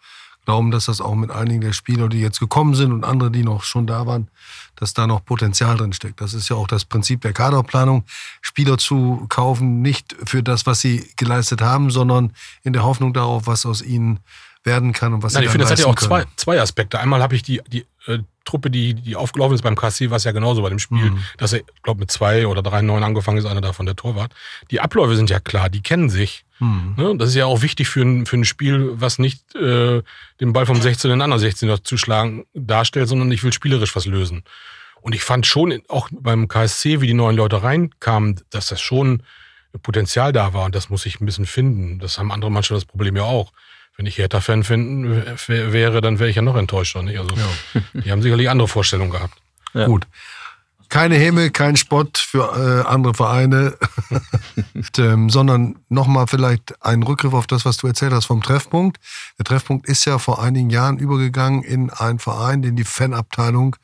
glauben, 0.45 0.71
dass 0.71 0.85
das 0.85 1.01
auch 1.01 1.15
mit 1.15 1.31
einigen 1.31 1.61
der 1.61 1.73
Spieler, 1.73 2.09
die 2.09 2.19
jetzt 2.19 2.39
gekommen 2.39 2.75
sind 2.75 2.91
und 2.91 3.03
andere, 3.03 3.31
die 3.31 3.43
noch 3.43 3.63
schon 3.63 3.87
da 3.87 4.05
waren, 4.05 4.29
dass 4.75 4.93
da 4.93 5.07
noch 5.07 5.23
Potenzial 5.23 5.77
drin 5.77 5.93
steckt. 5.93 6.21
Das 6.21 6.33
ist 6.33 6.49
ja 6.49 6.55
auch 6.55 6.67
das 6.67 6.85
Prinzip 6.85 7.21
der 7.21 7.33
Kaderplanung, 7.33 8.03
Spieler 8.41 8.77
zu 8.77 9.25
kaufen, 9.29 9.81
nicht 9.81 10.15
für 10.25 10.43
das, 10.43 10.65
was 10.65 10.81
sie 10.81 11.09
geleistet 11.15 11.61
haben, 11.61 11.91
sondern 11.91 12.33
in 12.63 12.73
der 12.73 12.83
Hoffnung 12.83 13.13
darauf, 13.13 13.47
was 13.47 13.65
aus 13.65 13.81
ihnen 13.81 14.19
werden 14.63 14.93
kann 14.93 15.13
und 15.13 15.23
was 15.23 15.33
Nein, 15.33 15.43
ich 15.43 15.49
finde, 15.49 15.65
das 15.65 15.71
hat 15.71 15.79
ja 15.79 15.87
auch 15.87 15.95
zwei, 15.95 16.25
zwei 16.35 16.59
Aspekte. 16.61 16.99
Einmal 16.99 17.21
habe 17.21 17.35
ich 17.35 17.43
die, 17.43 17.61
die 17.67 17.85
äh, 18.07 18.19
Truppe, 18.45 18.69
die, 18.69 18.93
die 18.93 19.15
aufgelaufen 19.15 19.55
ist 19.55 19.61
beim 19.61 19.75
KC, 19.75 20.09
war 20.09 20.17
es 20.17 20.23
ja 20.23 20.31
genauso 20.31 20.61
bei 20.61 20.69
dem 20.69 20.79
Spiel, 20.79 21.11
mhm. 21.11 21.23
dass 21.37 21.53
er, 21.53 21.61
glaube 21.81 22.01
mit 22.01 22.11
zwei 22.11 22.47
oder 22.47 22.61
drei 22.61 22.81
neun 22.81 23.03
angefangen 23.03 23.37
ist, 23.37 23.45
einer 23.45 23.61
davon 23.61 23.85
der 23.85 23.95
Torwart. 23.95 24.33
Die 24.71 24.79
Abläufe 24.79 25.15
sind 25.15 25.29
ja 25.29 25.39
klar, 25.39 25.69
die 25.69 25.81
kennen 25.81 26.09
sich. 26.09 26.45
Mhm. 26.59 26.95
Ne? 26.97 27.15
Das 27.17 27.29
ist 27.29 27.35
ja 27.35 27.45
auch 27.45 27.61
wichtig 27.61 27.87
für 27.87 28.01
ein, 28.01 28.25
für 28.25 28.37
ein 28.37 28.45
Spiel, 28.45 28.91
was 28.95 29.19
nicht 29.19 29.55
äh, 29.55 30.01
den 30.39 30.53
Ball 30.53 30.65
vom 30.65 30.81
16 30.81 31.11
in 31.11 31.17
den 31.17 31.21
anderen 31.21 31.39
16 31.39 31.83
zu 31.83 31.97
schlagen 31.97 32.45
darstellt, 32.53 33.07
sondern 33.07 33.31
ich 33.31 33.43
will 33.43 33.53
spielerisch 33.53 33.95
was 33.95 34.05
lösen. 34.05 34.43
Und 35.01 35.13
ich 35.13 35.23
fand 35.23 35.45
schon 35.45 35.81
auch 35.89 36.09
beim 36.11 36.47
KSC, 36.47 37.01
wie 37.01 37.07
die 37.07 37.13
neuen 37.13 37.35
Leute 37.35 37.63
reinkamen, 37.63 38.39
dass 38.49 38.67
das 38.67 38.79
schon 38.79 39.23
Potenzial 39.81 40.31
da 40.31 40.53
war 40.53 40.65
und 40.65 40.75
das 40.75 40.89
muss 40.89 41.05
ich 41.05 41.19
ein 41.19 41.25
bisschen 41.25 41.45
finden. 41.45 41.99
Das 41.99 42.19
haben 42.19 42.31
andere 42.31 42.51
Mannschaften 42.51 42.75
das 42.75 42.85
Problem 42.85 43.15
ja 43.15 43.23
auch 43.23 43.51
wenn 43.97 44.05
ich 44.05 44.17
Hertha-Fan 44.17 44.67
wäre, 44.67 46.01
dann 46.01 46.19
wäre 46.19 46.29
ich 46.29 46.35
ja 46.35 46.41
noch 46.41 46.55
enttäuschter. 46.55 47.03
Nicht? 47.03 47.19
Also, 47.19 47.35
ja. 47.35 47.81
Die 48.01 48.11
haben 48.11 48.21
sicherlich 48.21 48.49
andere 48.49 48.67
Vorstellungen 48.67 49.11
gehabt. 49.11 49.35
Ja. 49.73 49.85
Gut. 49.85 50.07
Keine 50.89 51.15
Himmel, 51.15 51.49
kein 51.49 51.75
Spott 51.75 52.19
für 52.19 52.83
äh, 52.85 52.87
andere 52.87 53.15
Vereine, 53.15 53.75
ähm, 54.97 55.29
sondern 55.29 55.79
nochmal 55.89 56.27
vielleicht 56.27 56.83
ein 56.83 57.01
Rückgriff 57.01 57.33
auf 57.33 57.47
das, 57.47 57.65
was 57.65 57.77
du 57.77 57.87
erzählt 57.87 58.13
hast 58.13 58.25
vom 58.25 58.43
Treffpunkt. 58.43 58.97
Der 59.39 59.45
Treffpunkt 59.45 59.87
ist 59.87 60.05
ja 60.05 60.19
vor 60.19 60.41
einigen 60.41 60.69
Jahren 60.69 60.99
übergegangen 60.99 61.63
in 61.63 61.89
einen 61.89 62.19
Verein, 62.19 62.61
den 62.61 62.75
die 62.75 62.83
Fanabteilung 62.83 63.75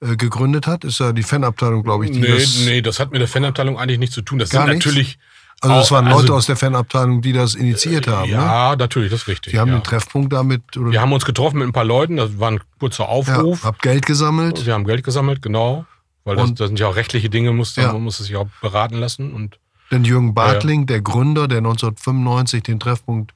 äh, 0.00 0.16
gegründet 0.16 0.66
hat. 0.66 0.84
Ist 0.84 1.00
ja 1.00 1.12
die 1.12 1.22
Fanabteilung, 1.22 1.82
glaube 1.82 2.06
ich. 2.06 2.12
Die 2.12 2.20
nee, 2.20 2.28
das 2.28 2.58
nee, 2.60 2.82
das 2.82 3.00
hat 3.00 3.10
mit 3.10 3.20
der 3.20 3.28
Fanabteilung 3.28 3.78
eigentlich 3.78 3.98
nichts 3.98 4.14
zu 4.14 4.22
tun. 4.22 4.38
Das 4.38 4.50
sind 4.50 4.66
nichts? 4.66 4.84
natürlich 4.84 5.18
also 5.60 5.76
das 5.76 5.90
waren 5.90 6.06
Leute 6.06 6.22
also, 6.22 6.34
aus 6.36 6.46
der 6.46 6.56
Fanabteilung, 6.56 7.20
die 7.20 7.32
das 7.32 7.54
initiiert 7.54 8.06
äh, 8.06 8.10
haben. 8.10 8.30
Ja, 8.30 8.70
ne? 8.70 8.76
natürlich, 8.78 9.10
das 9.10 9.22
ist 9.22 9.28
richtig. 9.28 9.52
Die 9.52 9.58
haben 9.58 9.68
ja. 9.70 9.78
den 9.78 9.84
Treffpunkt 9.84 10.32
damit. 10.32 10.76
Oder? 10.76 10.90
Wir 10.90 11.00
haben 11.00 11.12
uns 11.12 11.24
getroffen 11.24 11.58
mit 11.58 11.68
ein 11.68 11.72
paar 11.72 11.84
Leuten, 11.84 12.16
das 12.16 12.38
war 12.38 12.50
ein 12.50 12.60
kurzer 12.78 13.08
Aufruf. 13.08 13.62
Ja, 13.62 13.68
hab 13.68 13.82
Geld 13.82 14.06
gesammelt. 14.06 14.64
Wir 14.64 14.74
haben 14.74 14.84
Geld 14.84 15.04
gesammelt, 15.04 15.42
genau. 15.42 15.84
Weil 16.24 16.36
das, 16.36 16.54
das 16.54 16.68
sind 16.68 16.78
ja 16.78 16.88
auch 16.88 16.96
rechtliche 16.96 17.28
Dinge, 17.30 17.52
muss, 17.52 17.76
ja. 17.76 17.92
man 17.92 18.02
muss 18.02 18.20
es 18.20 18.26
sich 18.26 18.36
auch 18.36 18.46
beraten 18.60 18.96
lassen. 18.96 19.32
Und, 19.32 19.58
Denn 19.90 20.04
Jürgen 20.04 20.34
Bartling, 20.34 20.80
ja. 20.80 20.86
der 20.86 21.00
Gründer, 21.02 21.48
der 21.48 21.58
1995 21.58 22.62
den 22.62 22.80
Treffpunkt 22.80 23.34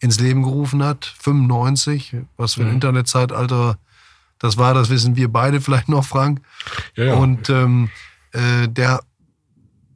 ins 0.00 0.20
Leben 0.20 0.42
gerufen 0.42 0.82
hat, 0.82 1.12
95, 1.20 2.16
was 2.36 2.54
für 2.54 2.62
ein 2.62 2.68
mhm. 2.68 2.74
Internetzeitalter 2.74 3.78
das 4.38 4.58
war, 4.58 4.74
das 4.74 4.90
wissen 4.90 5.16
wir 5.16 5.32
beide 5.32 5.60
vielleicht 5.62 5.88
noch, 5.88 6.04
Frank. 6.04 6.40
Ja, 6.96 7.04
ja. 7.04 7.14
Und 7.14 7.48
ähm, 7.50 7.90
äh, 8.32 8.68
der 8.68 9.00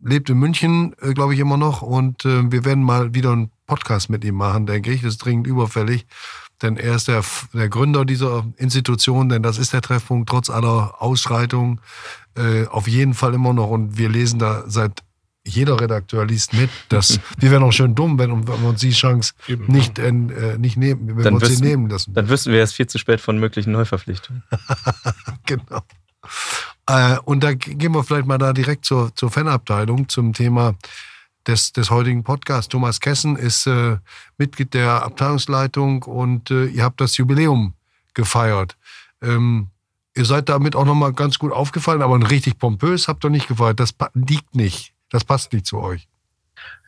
lebt 0.03 0.31
in 0.31 0.39
München, 0.39 0.95
äh, 1.01 1.13
glaube 1.13 1.35
ich, 1.35 1.41
immer 1.41 1.57
noch. 1.57 1.83
Und 1.83 2.25
äh, 2.25 2.51
wir 2.51 2.65
werden 2.65 2.83
mal 2.83 3.15
wieder 3.15 3.33
einen 3.33 3.51
Podcast 3.67 4.11
mit 4.11 4.25
ihm 4.25 4.37
machen, 4.37 4.67
denke 4.67 4.93
ich. 4.93 5.03
Das 5.03 5.15
ist 5.15 5.19
dringend 5.19 5.47
überfällig. 5.47 6.07
Denn 6.63 6.77
er 6.77 6.97
ist 6.97 7.09
der, 7.09 7.23
der 7.53 7.69
Gründer 7.69 8.05
dieser 8.05 8.45
Institution, 8.57 9.29
denn 9.29 9.43
das 9.43 9.59
ist 9.59 9.73
der 9.73 9.81
Treffpunkt 9.81 10.29
trotz 10.29 10.51
aller 10.51 11.01
Ausschreitungen. 11.01 11.81
Äh, 12.37 12.67
auf 12.67 12.89
jeden 12.89 13.15
Fall 13.15 13.35
immer 13.35 13.53
noch. 13.53 13.71
Und 13.71 13.97
wir 13.97 14.09
lesen 14.09 14.39
da 14.39 14.65
seit 14.67 15.03
jeder 15.45 15.81
Redakteur 15.81 16.27
liest 16.27 16.53
mit. 16.53 16.71
dass 16.89 17.21
wir 17.39 17.51
wären 17.51 17.63
auch 17.63 17.73
schön 17.73 17.95
dumm, 17.95 18.19
wenn, 18.19 18.47
wenn 18.47 18.63
wir 18.63 18.69
uns 18.69 18.81
die 18.81 18.91
Chance 18.91 19.35
nicht, 19.67 19.99
äh, 19.99 20.13
nicht 20.13 20.77
nehmen, 20.77 21.09
wenn 21.09 21.17
dann 21.17 21.25
wir 21.25 21.33
uns 21.41 21.51
wüssten, 21.51 21.65
nehmen 21.65 21.89
lassen. 21.89 22.13
Dann 22.15 22.29
wüssten 22.29 22.53
wir 22.53 22.59
erst 22.59 22.75
viel 22.75 22.87
zu 22.87 22.99
spät 22.99 23.21
von 23.21 23.39
möglichen 23.39 23.73
Neuverpflichtungen. 23.73 24.43
genau. 25.47 25.83
Äh, 26.89 27.19
und 27.25 27.45
da 27.45 27.53
gehen 27.55 27.93
wir 27.93 28.03
vielleicht 28.03 28.27
mal 28.27 28.39
da 28.39 28.53
direkt 28.53 28.85
zur, 28.85 29.15
zur 29.15 29.31
Fanabteilung, 29.31 30.09
zum 30.09 30.33
Thema 30.33 30.75
des, 31.47 31.73
des 31.73 31.91
heutigen 31.91 32.25
Podcasts. 32.25 32.69
Thomas 32.69 33.01
Kessen 33.01 33.37
ist 33.37 33.67
äh, 33.67 33.99
Mitglied 34.39 34.75
der 34.75 35.03
Abteilungsleitung 35.05 36.03
und 36.03 36.51
äh, 36.51 36.67
ihr 36.67 36.83
habt 36.85 37.01
das 37.01 37.17
Jubiläum 37.19 37.75
gefeiert. 38.15 38.77
Ähm, 39.23 39.69
ihr 40.17 40.25
seid 40.25 40.49
damit 40.49 40.75
auch 40.75 40.87
nochmal 40.87 41.13
ganz 41.13 41.39
gut 41.39 41.53
aufgefallen, 41.53 42.03
aber 42.03 42.31
richtig 42.31 42.59
pompös 42.59 43.07
habt 43.07 43.25
ihr 43.25 43.31
nicht 43.31 43.49
gefeiert. 43.49 43.81
Das 43.81 43.95
liegt 44.15 44.55
nicht. 44.55 44.95
Das 45.11 45.25
passt 45.25 45.53
nicht 45.53 45.67
zu 45.67 45.79
euch. 45.79 46.09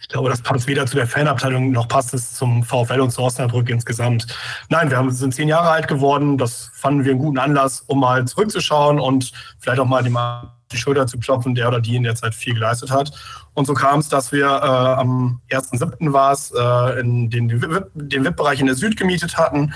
Ich 0.00 0.08
glaube, 0.08 0.30
das 0.30 0.40
passt 0.40 0.66
weder 0.66 0.86
zu 0.86 0.96
der 0.96 1.06
Fanabteilung 1.06 1.72
noch 1.72 1.86
passt 1.86 2.14
es 2.14 2.34
zum 2.34 2.64
VfL 2.64 3.00
und 3.00 3.10
zu 3.10 3.22
Osnabrück 3.22 3.68
insgesamt. 3.68 4.26
Nein, 4.70 4.90
wir 4.90 4.96
haben, 4.96 5.10
sind 5.10 5.34
zehn 5.34 5.48
Jahre 5.48 5.68
alt 5.68 5.88
geworden. 5.88 6.38
Das 6.38 6.70
fanden 6.74 7.04
wir 7.04 7.12
einen 7.12 7.20
guten 7.20 7.38
Anlass, 7.38 7.82
um 7.86 8.00
mal 8.00 8.24
zurückzuschauen 8.24 8.98
und 8.98 9.32
vielleicht 9.58 9.78
auch 9.78 9.86
mal 9.86 10.02
die 10.72 10.76
Schulter 10.76 11.06
zu 11.06 11.18
klopfen, 11.18 11.54
der 11.54 11.68
oder 11.68 11.80
die 11.80 11.96
in 11.96 12.02
der 12.02 12.14
Zeit 12.14 12.34
viel 12.34 12.54
geleistet 12.54 12.90
hat. 12.90 13.12
Und 13.54 13.66
so 13.66 13.74
kam 13.74 14.00
es, 14.00 14.08
dass 14.08 14.32
wir 14.32 14.46
äh, 14.46 14.48
am 14.48 15.40
1.7. 15.50 16.12
war 16.12 16.32
es, 16.32 16.52
äh, 16.56 17.00
in 17.00 17.28
den, 17.28 17.48
den 17.48 18.24
VIP-Bereich 18.24 18.60
in 18.60 18.66
der 18.66 18.76
Süd 18.76 18.96
gemietet 18.96 19.36
hatten 19.36 19.74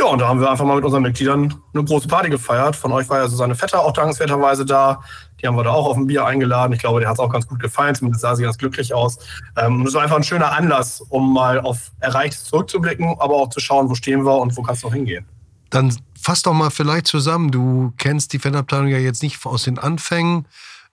Ja, 0.00 0.06
und 0.06 0.20
da 0.20 0.28
haben 0.28 0.40
wir 0.40 0.50
einfach 0.50 0.64
mal 0.64 0.76
mit 0.76 0.84
unseren 0.84 1.02
Mitgliedern 1.02 1.54
eine 1.72 1.84
große 1.84 2.08
Party 2.08 2.30
gefeiert. 2.30 2.74
Von 2.74 2.92
euch 2.92 3.08
war 3.08 3.18
ja 3.18 3.28
Susanne 3.28 3.54
Vetter 3.54 3.80
auch 3.80 3.92
dankenswerterweise 3.92 4.66
da. 4.66 5.00
Die 5.44 5.48
haben 5.48 5.58
wir 5.58 5.64
da 5.64 5.72
auch 5.72 5.84
auf 5.84 5.98
ein 5.98 6.06
Bier 6.06 6.24
eingeladen. 6.24 6.72
Ich 6.72 6.78
glaube, 6.78 7.00
der 7.00 7.08
hat 7.10 7.16
es 7.16 7.20
auch 7.20 7.30
ganz 7.30 7.46
gut 7.46 7.60
gefallen. 7.60 7.94
Zumindest 7.94 8.22
sah 8.22 8.34
sie 8.34 8.44
ganz 8.44 8.56
glücklich 8.56 8.94
aus. 8.94 9.18
Ähm, 9.58 9.84
das 9.84 9.92
war 9.92 10.00
einfach 10.00 10.16
ein 10.16 10.24
schöner 10.24 10.52
Anlass, 10.52 11.02
um 11.02 11.34
mal 11.34 11.60
auf 11.60 11.92
Erreichtes 12.00 12.44
zurückzublicken, 12.44 13.08
aber 13.18 13.34
auch 13.34 13.50
zu 13.50 13.60
schauen, 13.60 13.90
wo 13.90 13.94
stehen 13.94 14.24
wir 14.24 14.40
und 14.40 14.56
wo 14.56 14.62
kann 14.62 14.74
es 14.74 14.82
noch 14.82 14.94
hingehen. 14.94 15.26
Dann 15.68 15.94
fass 16.18 16.40
doch 16.40 16.54
mal 16.54 16.70
vielleicht 16.70 17.06
zusammen. 17.08 17.50
Du 17.50 17.92
kennst 17.98 18.32
die 18.32 18.38
Fanabteilung 18.38 18.88
ja 18.88 18.96
jetzt 18.96 19.22
nicht 19.22 19.44
aus 19.44 19.64
den 19.64 19.78
Anfängen. 19.78 20.46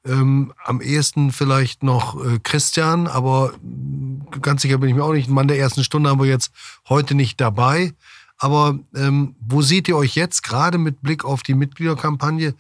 Ähm, 0.06 0.52
am 0.66 0.82
ehesten 0.82 1.32
vielleicht 1.32 1.82
noch 1.82 2.22
äh, 2.22 2.40
Christian, 2.44 3.08
aber 3.08 3.54
ganz 4.42 4.64
sicher 4.64 4.80
bin 4.80 4.90
ich 4.90 4.96
mir 4.96 5.06
auch 5.06 5.14
nicht. 5.14 5.30
Ein 5.30 5.34
Mann 5.34 5.48
der 5.48 5.60
ersten 5.60 5.86
Stunde 5.86 6.10
haben 6.10 6.20
wir 6.20 6.28
jetzt 6.28 6.52
heute 6.90 7.16
nicht 7.16 7.40
dabei. 7.40 7.94
Aber 8.38 8.78
ähm, 8.96 9.36
wo 9.40 9.62
seht 9.62 9.88
ihr 9.88 9.96
euch 9.96 10.16
jetzt 10.16 10.44
gerade 10.44 10.78
mit 10.78 11.02
Blick 11.02 11.24
auf 11.24 11.42
die 11.42 11.54
Mitgliederkampagne, 11.54 12.54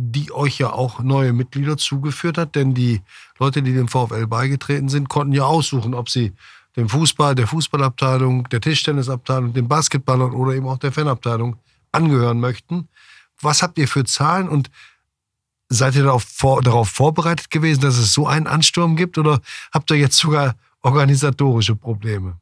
die 0.00 0.30
euch 0.30 0.58
ja 0.58 0.72
auch 0.72 1.00
neue 1.00 1.32
Mitglieder 1.32 1.76
zugeführt 1.76 2.38
hat? 2.38 2.54
Denn 2.54 2.72
die 2.72 3.02
Leute, 3.38 3.62
die 3.62 3.74
dem 3.74 3.88
VfL 3.88 4.28
beigetreten 4.28 4.88
sind, 4.88 5.08
konnten 5.08 5.32
ja 5.32 5.44
aussuchen, 5.44 5.92
ob 5.92 6.08
sie 6.08 6.32
dem 6.76 6.88
Fußball, 6.88 7.34
der 7.34 7.48
Fußballabteilung, 7.48 8.48
der 8.48 8.60
Tischtennisabteilung, 8.60 9.52
den 9.52 9.66
Basketballern 9.66 10.32
oder 10.32 10.54
eben 10.54 10.68
auch 10.68 10.78
der 10.78 10.92
Fanabteilung 10.92 11.56
angehören 11.90 12.38
möchten. 12.38 12.88
Was 13.40 13.62
habt 13.62 13.76
ihr 13.78 13.88
für 13.88 14.04
Zahlen 14.04 14.48
und 14.48 14.70
seid 15.68 15.96
ihr 15.96 16.04
darauf, 16.04 16.22
vor, 16.22 16.62
darauf 16.62 16.88
vorbereitet 16.88 17.50
gewesen, 17.50 17.80
dass 17.80 17.98
es 17.98 18.14
so 18.14 18.28
einen 18.28 18.46
Ansturm 18.46 18.94
gibt 18.94 19.18
oder 19.18 19.40
habt 19.72 19.90
ihr 19.90 19.96
jetzt 19.96 20.16
sogar 20.16 20.54
organisatorische 20.82 21.74
Probleme? 21.74 22.38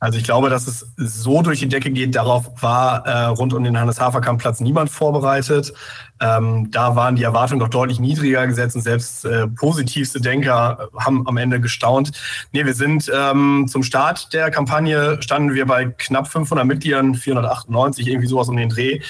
Also 0.00 0.16
ich 0.16 0.24
glaube, 0.24 0.48
dass 0.48 0.66
es 0.66 0.86
so 0.96 1.42
durch 1.42 1.60
die 1.60 1.68
Decke 1.68 1.90
geht, 1.90 2.16
darauf 2.16 2.50
war 2.62 3.06
äh, 3.06 3.24
rund 3.26 3.52
um 3.52 3.62
den 3.62 3.78
Hannes-Haferkamp-Platz 3.78 4.60
niemand 4.60 4.90
vorbereitet. 4.90 5.74
Ähm, 6.20 6.70
da 6.70 6.96
waren 6.96 7.16
die 7.16 7.22
Erwartungen 7.22 7.60
doch 7.60 7.68
deutlich 7.68 8.00
niedriger 8.00 8.46
gesetzt 8.46 8.76
und 8.76 8.82
selbst 8.82 9.26
äh, 9.26 9.46
positivste 9.46 10.18
Denker 10.18 10.88
haben 10.98 11.28
am 11.28 11.36
Ende 11.36 11.60
gestaunt. 11.60 12.12
Nee, 12.52 12.64
wir 12.64 12.72
sind 12.72 13.12
ähm, 13.14 13.66
zum 13.68 13.82
Start 13.82 14.32
der 14.32 14.50
Kampagne 14.50 15.20
standen 15.20 15.52
wir 15.52 15.66
bei 15.66 15.84
knapp 15.86 16.28
500 16.28 16.66
Mitgliedern, 16.66 17.14
498, 17.14 18.08
irgendwie 18.08 18.26
sowas 18.26 18.48
um 18.48 18.56
den 18.56 18.70
Dreh. 18.70 19.00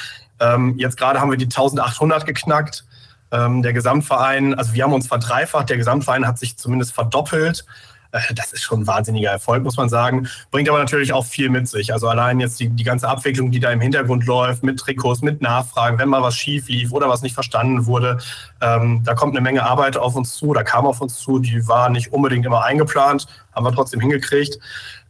Ähm, 0.40 0.74
jetzt 0.76 0.96
gerade 0.96 1.20
haben 1.20 1.31
wir 1.31 1.38
die 1.38 1.44
1800 1.44 2.26
geknackt. 2.26 2.85
Ähm, 3.31 3.62
der 3.62 3.72
Gesamtverein, 3.72 4.55
also 4.55 4.74
wir 4.74 4.83
haben 4.83 4.92
uns 4.92 5.07
verdreifacht, 5.07 5.70
der 5.70 5.76
Gesamtverein 5.76 6.26
hat 6.26 6.40
sich 6.40 6.57
zumindest 6.59 6.92
verdoppelt. 6.92 7.64
Äh, 8.12 8.35
das 8.35 8.53
ist 8.53 8.62
schon 8.62 8.81
ein 8.81 8.87
wahnsinniger 8.87 9.31
Erfolg, 9.31 9.62
muss 9.62 9.77
man 9.77 9.88
sagen. 9.88 10.29
Bringt 10.51 10.68
aber 10.68 10.79
natürlich 10.79 11.12
auch 11.12 11.25
viel 11.25 11.49
mit 11.49 11.68
sich. 11.68 11.92
Also 11.92 12.09
allein 12.09 12.40
jetzt 12.40 12.61
die, 12.61 12.68
die 12.68 12.85
ganze 12.85 13.09
Abwicklung, 13.09 13.51
die 13.51 13.61
da 13.61 13.70
im 13.70 13.81
Hintergrund 13.81 14.27
läuft, 14.27 14.62
mit 14.62 14.79
Trikots, 14.79 15.23
mit 15.23 15.40
Nachfragen, 15.42 15.99
wenn 15.99 16.09
mal 16.09 16.23
was 16.23 16.37
schief 16.37 16.68
lief 16.68 16.92
oder 16.92 17.09
was 17.09 17.23
nicht 17.23 17.35
verstanden 17.35 17.87
wurde, 17.87 18.18
ähm, 18.61 19.03
da 19.05 19.14
kommt 19.14 19.35
eine 19.35 19.42
Menge 19.42 19.64
Arbeit 19.64 19.96
auf 19.96 20.16
uns 20.16 20.35
zu, 20.35 20.53
da 20.53 20.62
kam 20.62 20.87
auf 20.87 21.01
uns 21.01 21.18
zu, 21.18 21.38
die 21.38 21.66
war 21.66 21.88
nicht 21.88 22.12
unbedingt 22.12 22.46
immer 22.46 22.64
eingeplant, 22.64 23.27
haben 23.53 23.64
wir 23.64 23.73
trotzdem 23.73 24.01
hingekriegt. 24.01 24.59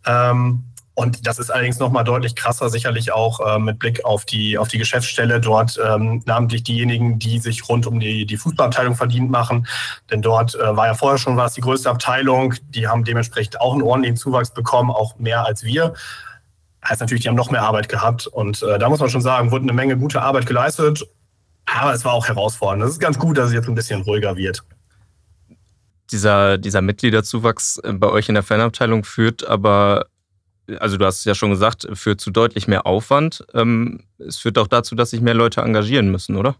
Ähm, 0.06 0.64
und 1.00 1.26
das 1.26 1.38
ist 1.38 1.48
allerdings 1.48 1.78
nochmal 1.78 2.04
deutlich 2.04 2.34
krasser, 2.36 2.68
sicherlich 2.68 3.10
auch 3.10 3.40
äh, 3.40 3.58
mit 3.58 3.78
Blick 3.78 4.04
auf 4.04 4.26
die, 4.26 4.58
auf 4.58 4.68
die 4.68 4.76
Geschäftsstelle 4.76 5.40
dort, 5.40 5.80
ähm, 5.82 6.22
namentlich 6.26 6.62
diejenigen, 6.62 7.18
die 7.18 7.38
sich 7.38 7.66
rund 7.70 7.86
um 7.86 8.00
die, 8.00 8.26
die 8.26 8.36
Fußballabteilung 8.36 8.94
verdient 8.96 9.30
machen. 9.30 9.66
Denn 10.10 10.20
dort 10.20 10.54
äh, 10.56 10.76
war 10.76 10.88
ja 10.88 10.92
vorher 10.92 11.16
schon 11.16 11.38
was 11.38 11.54
die 11.54 11.62
größte 11.62 11.88
Abteilung. 11.88 12.52
Die 12.68 12.86
haben 12.86 13.02
dementsprechend 13.04 13.62
auch 13.62 13.72
einen 13.72 13.80
ordentlichen 13.80 14.18
Zuwachs 14.18 14.52
bekommen, 14.52 14.90
auch 14.90 15.18
mehr 15.18 15.46
als 15.46 15.64
wir. 15.64 15.94
Heißt 16.86 17.00
natürlich, 17.00 17.22
die 17.22 17.30
haben 17.30 17.36
noch 17.36 17.50
mehr 17.50 17.62
Arbeit 17.62 17.88
gehabt. 17.88 18.26
Und 18.26 18.62
äh, 18.62 18.78
da 18.78 18.90
muss 18.90 19.00
man 19.00 19.08
schon 19.08 19.22
sagen, 19.22 19.52
wurde 19.52 19.62
eine 19.62 19.72
Menge 19.72 19.96
gute 19.96 20.20
Arbeit 20.20 20.44
geleistet. 20.44 21.08
Aber 21.64 21.94
es 21.94 22.04
war 22.04 22.12
auch 22.12 22.28
herausfordernd. 22.28 22.82
Es 22.82 22.90
ist 22.90 23.00
ganz 23.00 23.18
gut, 23.18 23.38
dass 23.38 23.48
es 23.48 23.54
jetzt 23.54 23.68
ein 23.68 23.74
bisschen 23.74 24.02
ruhiger 24.02 24.36
wird 24.36 24.62
dieser, 26.12 26.58
dieser 26.58 26.82
Mitgliederzuwachs 26.82 27.78
äh, 27.84 27.92
bei 27.92 28.08
euch 28.08 28.28
in 28.28 28.34
der 28.34 28.42
Fanabteilung 28.42 29.04
führt 29.04 29.46
aber 29.46 30.06
also 30.78 30.96
du 30.96 31.04
hast 31.04 31.18
es 31.18 31.24
ja 31.24 31.34
schon 31.34 31.50
gesagt, 31.50 31.86
führt 31.94 32.20
zu 32.20 32.30
deutlich 32.30 32.68
mehr 32.68 32.86
Aufwand. 32.86 33.44
Ähm, 33.54 34.04
es 34.18 34.38
führt 34.38 34.58
auch 34.58 34.68
dazu, 34.68 34.94
dass 34.94 35.10
sich 35.10 35.20
mehr 35.20 35.34
Leute 35.34 35.60
engagieren 35.62 36.10
müssen, 36.10 36.36
oder? 36.36 36.56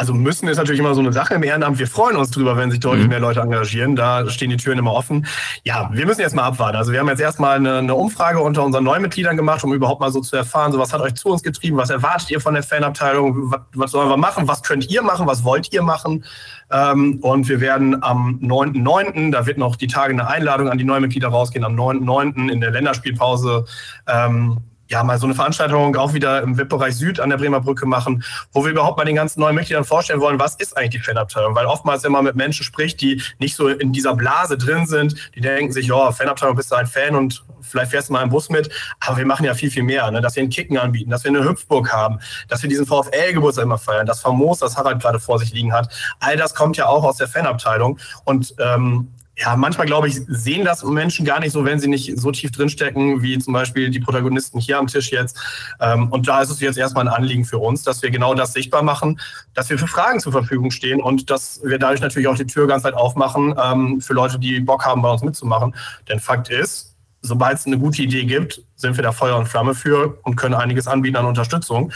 Also 0.00 0.14
müssen 0.14 0.48
ist 0.48 0.56
natürlich 0.56 0.80
immer 0.80 0.94
so 0.94 1.02
eine 1.02 1.12
Sache 1.12 1.34
im 1.34 1.42
Ehrenamt. 1.42 1.78
Wir 1.78 1.86
freuen 1.86 2.16
uns 2.16 2.30
drüber, 2.30 2.56
wenn 2.56 2.70
sich 2.70 2.80
deutlich 2.80 3.04
mhm. 3.04 3.10
mehr 3.10 3.20
Leute 3.20 3.40
engagieren. 3.40 3.96
Da 3.96 4.30
stehen 4.30 4.48
die 4.48 4.56
Türen 4.56 4.78
immer 4.78 4.94
offen. 4.94 5.26
Ja, 5.62 5.90
wir 5.92 6.06
müssen 6.06 6.22
jetzt 6.22 6.34
mal 6.34 6.44
abwarten. 6.44 6.78
Also 6.78 6.90
wir 6.90 7.00
haben 7.00 7.08
jetzt 7.08 7.20
erstmal 7.20 7.56
eine, 7.56 7.76
eine 7.76 7.94
Umfrage 7.94 8.40
unter 8.40 8.64
unseren 8.64 8.82
Neumitgliedern 8.84 9.36
gemacht, 9.36 9.62
um 9.62 9.74
überhaupt 9.74 10.00
mal 10.00 10.10
so 10.10 10.22
zu 10.22 10.36
erfahren, 10.36 10.72
so 10.72 10.78
was 10.78 10.94
hat 10.94 11.02
euch 11.02 11.16
zu 11.16 11.28
uns 11.28 11.42
getrieben, 11.42 11.76
was 11.76 11.90
erwartet 11.90 12.30
ihr 12.30 12.40
von 12.40 12.54
der 12.54 12.62
Fanabteilung, 12.62 13.50
was, 13.50 13.60
was 13.74 13.90
sollen 13.90 14.08
wir 14.08 14.16
machen, 14.16 14.48
was 14.48 14.62
könnt 14.62 14.90
ihr 14.90 15.02
machen, 15.02 15.26
was 15.26 15.44
wollt 15.44 15.70
ihr 15.70 15.82
machen. 15.82 16.24
Ähm, 16.70 17.18
und 17.20 17.50
wir 17.50 17.60
werden 17.60 18.02
am 18.02 18.40
9.9., 18.42 19.32
da 19.32 19.44
wird 19.44 19.58
noch 19.58 19.76
die 19.76 19.86
Tage 19.86 20.14
eine 20.14 20.28
Einladung 20.28 20.70
an 20.70 20.78
die 20.78 20.84
Neumitglieder 20.84 21.28
rausgehen, 21.28 21.62
am 21.62 21.74
9.9. 21.74 22.50
in 22.50 22.62
der 22.62 22.70
Länderspielpause 22.70 23.66
ähm, 24.08 24.60
ja, 24.90 25.04
mal 25.04 25.18
so 25.18 25.26
eine 25.26 25.34
Veranstaltung 25.34 25.94
auch 25.96 26.14
wieder 26.14 26.42
im 26.42 26.58
VIP-Bereich 26.58 26.96
Süd 26.96 27.20
an 27.20 27.30
der 27.30 27.36
Bremer 27.36 27.60
Brücke 27.60 27.86
machen, 27.86 28.24
wo 28.52 28.64
wir 28.64 28.72
überhaupt 28.72 28.98
mal 28.98 29.04
den 29.04 29.14
ganzen 29.14 29.40
neuen 29.40 29.54
Mitgliedern 29.54 29.84
vorstellen 29.84 30.20
wollen, 30.20 30.40
was 30.40 30.56
ist 30.56 30.76
eigentlich 30.76 30.90
die 30.90 30.98
Fanabteilung? 30.98 31.54
Weil 31.54 31.66
oftmals, 31.66 32.02
wenn 32.02 32.10
man 32.10 32.24
mit 32.24 32.34
Menschen 32.34 32.64
spricht, 32.64 33.00
die 33.00 33.22
nicht 33.38 33.54
so 33.54 33.68
in 33.68 33.92
dieser 33.92 34.16
Blase 34.16 34.58
drin 34.58 34.86
sind, 34.86 35.14
die 35.36 35.40
denken 35.40 35.72
sich, 35.72 35.86
ja, 35.86 36.10
Fanabteilung, 36.10 36.56
bist 36.56 36.72
du 36.72 36.74
ein 36.74 36.88
Fan 36.88 37.14
und 37.14 37.44
vielleicht 37.60 37.92
fährst 37.92 38.08
du 38.08 38.14
mal 38.14 38.22
im 38.22 38.30
Bus 38.30 38.48
mit. 38.50 38.68
Aber 38.98 39.16
wir 39.16 39.26
machen 39.26 39.44
ja 39.44 39.54
viel, 39.54 39.70
viel 39.70 39.84
mehr, 39.84 40.10
ne? 40.10 40.20
dass 40.20 40.34
wir 40.34 40.42
einen 40.42 40.50
Kicken 40.50 40.76
anbieten, 40.76 41.10
dass 41.10 41.22
wir 41.22 41.30
eine 41.30 41.44
Hüpfburg 41.44 41.92
haben, 41.92 42.18
dass 42.48 42.62
wir 42.62 42.68
diesen 42.68 42.86
VfL-Geburtstag 42.86 43.64
immer 43.64 43.78
feiern, 43.78 44.06
das 44.06 44.20
Famos, 44.20 44.58
das 44.58 44.76
Harald 44.76 45.00
gerade 45.00 45.20
vor 45.20 45.38
sich 45.38 45.52
liegen 45.52 45.72
hat. 45.72 45.88
All 46.18 46.36
das 46.36 46.54
kommt 46.54 46.76
ja 46.76 46.86
auch 46.86 47.04
aus 47.04 47.16
der 47.16 47.28
Fanabteilung. 47.28 48.00
Und 48.24 48.54
ähm, 48.58 49.12
ja, 49.40 49.56
manchmal 49.56 49.86
glaube 49.86 50.08
ich, 50.08 50.20
sehen 50.28 50.66
das 50.66 50.84
Menschen 50.84 51.24
gar 51.24 51.40
nicht 51.40 51.52
so, 51.52 51.64
wenn 51.64 51.80
sie 51.80 51.88
nicht 51.88 52.18
so 52.18 52.30
tief 52.30 52.50
drinstecken, 52.50 53.22
wie 53.22 53.38
zum 53.38 53.54
Beispiel 53.54 53.88
die 53.88 54.00
Protagonisten 54.00 54.60
hier 54.60 54.78
am 54.78 54.86
Tisch 54.86 55.10
jetzt. 55.10 55.38
Ähm, 55.80 56.08
und 56.10 56.28
da 56.28 56.42
ist 56.42 56.50
es 56.50 56.60
jetzt 56.60 56.76
erstmal 56.76 57.08
ein 57.08 57.14
Anliegen 57.14 57.46
für 57.46 57.58
uns, 57.58 57.82
dass 57.82 58.02
wir 58.02 58.10
genau 58.10 58.34
das 58.34 58.52
sichtbar 58.52 58.82
machen, 58.82 59.18
dass 59.54 59.70
wir 59.70 59.78
für 59.78 59.86
Fragen 59.86 60.20
zur 60.20 60.32
Verfügung 60.32 60.70
stehen 60.70 61.00
und 61.00 61.30
dass 61.30 61.60
wir 61.64 61.78
dadurch 61.78 62.02
natürlich 62.02 62.28
auch 62.28 62.36
die 62.36 62.46
Tür 62.46 62.66
ganz 62.66 62.84
weit 62.84 62.94
aufmachen 62.94 63.54
ähm, 63.62 64.00
für 64.02 64.12
Leute, 64.12 64.38
die 64.38 64.60
Bock 64.60 64.84
haben, 64.84 65.00
bei 65.00 65.10
uns 65.10 65.22
mitzumachen. 65.22 65.74
Denn 66.08 66.20
Fakt 66.20 66.50
ist, 66.50 66.94
sobald 67.22 67.58
es 67.58 67.66
eine 67.66 67.78
gute 67.78 68.02
Idee 68.02 68.26
gibt, 68.26 68.62
sind 68.76 68.96
wir 68.96 69.02
da 69.02 69.12
Feuer 69.12 69.38
und 69.38 69.46
Flamme 69.46 69.74
für 69.74 70.18
und 70.22 70.36
können 70.36 70.54
einiges 70.54 70.86
anbieten 70.86 71.16
an 71.16 71.24
Unterstützung. 71.24 71.92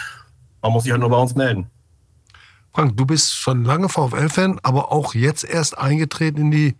Man 0.63 0.73
muss 0.73 0.85
sich 0.85 0.93
halt 0.93 1.01
nur 1.01 1.11
bei 1.11 1.19
uns 1.19 1.35
melden. 1.35 1.71
Frank, 2.75 2.97
du 2.97 3.07
bist 3.07 3.35
schon 3.35 3.65
lange 3.65 3.89
VfL-Fan, 3.89 4.59
aber 4.65 4.91
auch 4.91 5.15
jetzt 5.15 5.45
erst 5.45 5.79
eingetreten 5.79 6.41
in, 6.41 6.51
die, 6.51 6.75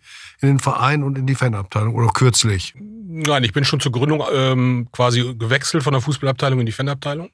in 0.45 0.55
den 0.55 0.61
Verein 0.61 1.03
und 1.03 1.19
in 1.19 1.27
die 1.27 1.35
Fanabteilung 1.35 1.95
oder 1.95 2.09
kürzlich? 2.09 2.75
Nein, 2.77 3.45
ich 3.45 3.53
bin 3.53 3.65
schon 3.65 3.81
zur 3.81 3.93
Gründung 3.93 4.23
ähm, 4.33 4.89
quasi 4.93 5.35
gewechselt 5.39 5.83
von 5.83 5.93
der 5.93 6.03
Fußballabteilung 6.03 6.61
in 6.61 6.67
die 6.67 6.73
Fanabteilung. 6.73 7.31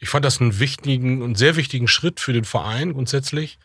Ich 0.00 0.08
fand 0.08 0.24
das 0.24 0.40
einen 0.40 0.58
wichtigen 0.60 1.22
und 1.22 1.36
sehr 1.36 1.56
wichtigen 1.56 1.88
Schritt 1.88 2.20
für 2.20 2.32
den 2.32 2.44
Verein 2.44 2.92
grundsätzlich. 2.92 3.58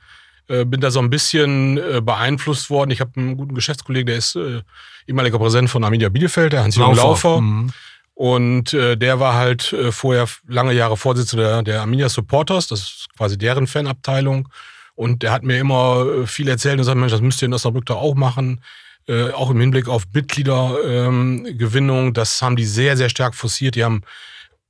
Äh, 0.48 0.66
bin 0.66 0.82
da 0.82 0.92
so 0.92 1.00
ein 1.00 1.10
bisschen 1.10 1.78
äh, 1.78 2.02
beeinflusst 2.02 2.70
worden. 2.70 2.92
Ich 2.92 3.00
habe 3.00 3.12
einen 3.16 3.38
guten 3.38 3.56
Geschäftskollegen, 3.56 4.08
der 4.08 4.18
ist 4.18 4.36
äh, 4.36 4.62
ehemaliger 5.08 5.40
Präsident 5.40 5.70
von 5.70 5.84
Arminia 5.84 6.10
Bielefeld, 6.10 6.54
der 6.54 6.64
Hans-Jürgen 6.64 6.96
Laufer. 6.96 7.30
Laufer. 7.30 7.42
Mhm. 7.42 7.74
Und 8.16 8.74
äh, 8.74 8.96
der 8.96 9.20
war 9.20 9.36
halt 9.36 9.74
äh, 9.74 9.92
vorher 9.92 10.28
lange 10.48 10.74
Jahre 10.74 10.98
Vorsitzender 10.98 11.64
der 11.64 11.82
Arminia 11.82 12.10
Supporters, 12.10 12.68
das 12.68 12.80
ist 12.80 13.08
quasi 13.18 13.38
deren 13.38 13.68
Fanabteilung. 13.68 14.50
Und 14.96 15.24
der 15.24 15.32
hat 15.32 15.44
mir 15.44 15.58
immer 15.60 16.06
äh, 16.06 16.28
viel 16.28 16.48
erzählt 16.48 16.74
und 16.74 16.80
gesagt, 16.80 16.98
Mensch, 16.98 17.12
das 17.12 17.22
müsst 17.22 17.42
ihr 17.42 17.48
in 17.48 17.54
Osnabrück 17.54 17.86
doch 17.86 17.98
auch 17.98 18.16
machen. 18.16 18.62
Äh, 19.08 19.32
auch 19.32 19.50
im 19.50 19.60
Hinblick 19.60 19.90
auf 19.90 20.04
Mitgliedergewinnung. 20.14 22.08
Ähm, 22.08 22.14
das 22.14 22.42
haben 22.42 22.56
die 22.56 22.66
sehr, 22.66 22.96
sehr 22.96 23.10
stark 23.10 23.36
forciert. 23.36 23.76
Die 23.76 23.84
haben 23.84 24.02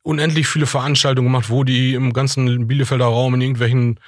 unendlich 0.01 0.47
viele 0.47 0.65
Veranstaltungen 0.65 1.27
gemacht, 1.27 1.49
wo 1.49 1.63
die 1.63 1.93
im 1.93 2.13
ganzen 2.13 2.67
Bielefelder 2.67 3.05
Raum 3.05 3.35
in 3.35 3.41
irgendwelchen 3.41 3.99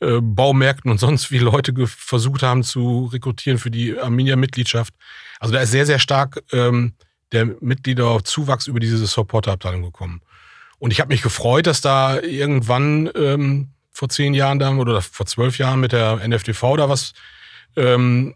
äh, 0.00 0.20
Baumärkten 0.20 0.90
und 0.90 0.98
sonst 0.98 1.30
wie 1.30 1.38
Leute 1.38 1.74
versucht 1.86 2.42
haben 2.42 2.62
zu 2.62 3.10
rekrutieren 3.12 3.58
für 3.58 3.70
die 3.70 3.98
Arminia-Mitgliedschaft. 3.98 4.94
Also 5.40 5.54
da 5.54 5.60
ist 5.60 5.70
sehr, 5.70 5.86
sehr 5.86 5.98
stark 5.98 6.42
ähm, 6.52 6.94
der 7.32 7.46
Mitgliederzuwachs 7.60 8.66
über 8.66 8.80
diese 8.80 9.04
Supporterabteilung 9.06 9.82
gekommen. 9.82 10.20
Und 10.78 10.90
ich 10.92 11.00
habe 11.00 11.12
mich 11.12 11.22
gefreut, 11.22 11.66
dass 11.66 11.80
da 11.80 12.20
irgendwann 12.20 13.10
ähm, 13.14 13.68
vor 13.92 14.08
zehn 14.08 14.34
Jahren 14.34 14.58
da 14.58 14.74
oder 14.74 15.02
vor 15.02 15.26
zwölf 15.26 15.58
Jahren 15.58 15.80
mit 15.80 15.92
der 15.92 16.26
NFTV 16.26 16.76
da 16.76 16.88
was 16.88 17.12
ähm, 17.76 18.34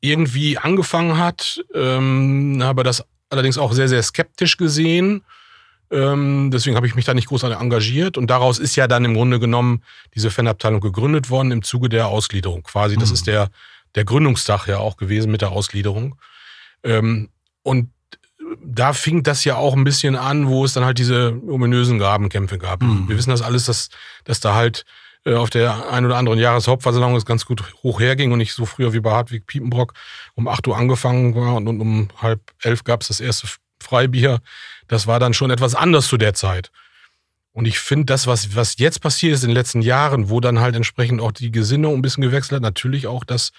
irgendwie 0.00 0.58
angefangen 0.58 1.18
hat. 1.18 1.64
Ähm, 1.74 2.60
habe 2.62 2.82
das 2.82 3.04
allerdings 3.30 3.58
auch 3.58 3.72
sehr, 3.72 3.88
sehr 3.88 4.02
skeptisch 4.02 4.56
gesehen. 4.56 5.24
Ähm, 5.90 6.50
deswegen 6.52 6.76
habe 6.76 6.86
ich 6.86 6.94
mich 6.94 7.04
da 7.04 7.14
nicht 7.14 7.28
großartig 7.28 7.58
engagiert. 7.58 8.18
Und 8.18 8.28
daraus 8.28 8.58
ist 8.58 8.76
ja 8.76 8.86
dann 8.86 9.04
im 9.04 9.14
Grunde 9.14 9.40
genommen 9.40 9.82
diese 10.14 10.30
Fanabteilung 10.30 10.80
gegründet 10.80 11.30
worden 11.30 11.50
im 11.50 11.62
Zuge 11.62 11.88
der 11.88 12.08
Ausgliederung. 12.08 12.62
Quasi, 12.62 12.96
das 12.96 13.08
mhm. 13.08 13.14
ist 13.14 13.26
der, 13.26 13.50
der 13.94 14.04
Gründungstag 14.04 14.66
ja 14.66 14.78
auch 14.78 14.96
gewesen 14.96 15.32
mit 15.32 15.40
der 15.40 15.50
Ausgliederung. 15.50 16.16
Ähm, 16.84 17.30
und 17.62 17.90
da 18.64 18.92
fing 18.92 19.22
das 19.22 19.44
ja 19.44 19.56
auch 19.56 19.74
ein 19.74 19.84
bisschen 19.84 20.16
an, 20.16 20.48
wo 20.48 20.64
es 20.64 20.72
dann 20.72 20.84
halt 20.84 20.98
diese 20.98 21.40
ominösen 21.46 21.98
Grabenkämpfe 21.98 22.58
gab. 22.58 22.82
Mhm. 22.82 23.08
Wir 23.08 23.16
wissen 23.16 23.30
das 23.30 23.42
alles, 23.42 23.64
dass, 23.66 23.88
dass 24.24 24.40
da 24.40 24.54
halt 24.54 24.84
äh, 25.24 25.34
auf 25.34 25.50
der 25.50 25.90
ein 25.90 26.04
oder 26.04 26.16
anderen 26.16 26.38
Jahreshauptversammlung 26.38 27.16
es 27.16 27.26
ganz 27.26 27.44
gut 27.44 27.62
hoch 27.82 28.00
herging 28.00 28.32
und 28.32 28.38
nicht 28.38 28.54
so 28.54 28.66
früher 28.66 28.92
wie 28.92 29.00
bei 29.00 29.10
Hartwig 29.10 29.46
Piepenbrock 29.46 29.94
um 30.34 30.48
8 30.48 30.66
Uhr 30.68 30.76
angefangen 30.76 31.34
war 31.34 31.56
und, 31.56 31.68
und 31.68 31.80
um 31.80 32.08
halb 32.20 32.40
elf 32.62 32.84
gab 32.84 33.02
es 33.02 33.08
das 33.08 33.20
erste 33.20 33.48
Freibier. 33.80 34.40
Das 34.86 35.06
war 35.06 35.20
dann 35.20 35.34
schon 35.34 35.50
etwas 35.50 35.74
anders 35.74 36.06
zu 36.06 36.16
der 36.16 36.34
Zeit. 36.34 36.70
Und 37.52 37.66
ich 37.66 37.80
finde, 37.80 38.06
das, 38.06 38.26
was, 38.26 38.54
was 38.54 38.78
jetzt 38.78 39.00
passiert 39.00 39.34
ist 39.34 39.42
in 39.42 39.48
den 39.48 39.56
letzten 39.56 39.82
Jahren, 39.82 40.30
wo 40.30 40.40
dann 40.40 40.60
halt 40.60 40.76
entsprechend 40.76 41.20
auch 41.20 41.32
die 41.32 41.50
Gesinnung 41.50 41.94
ein 41.94 42.02
bisschen 42.02 42.22
gewechselt 42.22 42.56
hat, 42.56 42.62
natürlich 42.62 43.06
auch 43.06 43.24
das, 43.24 43.52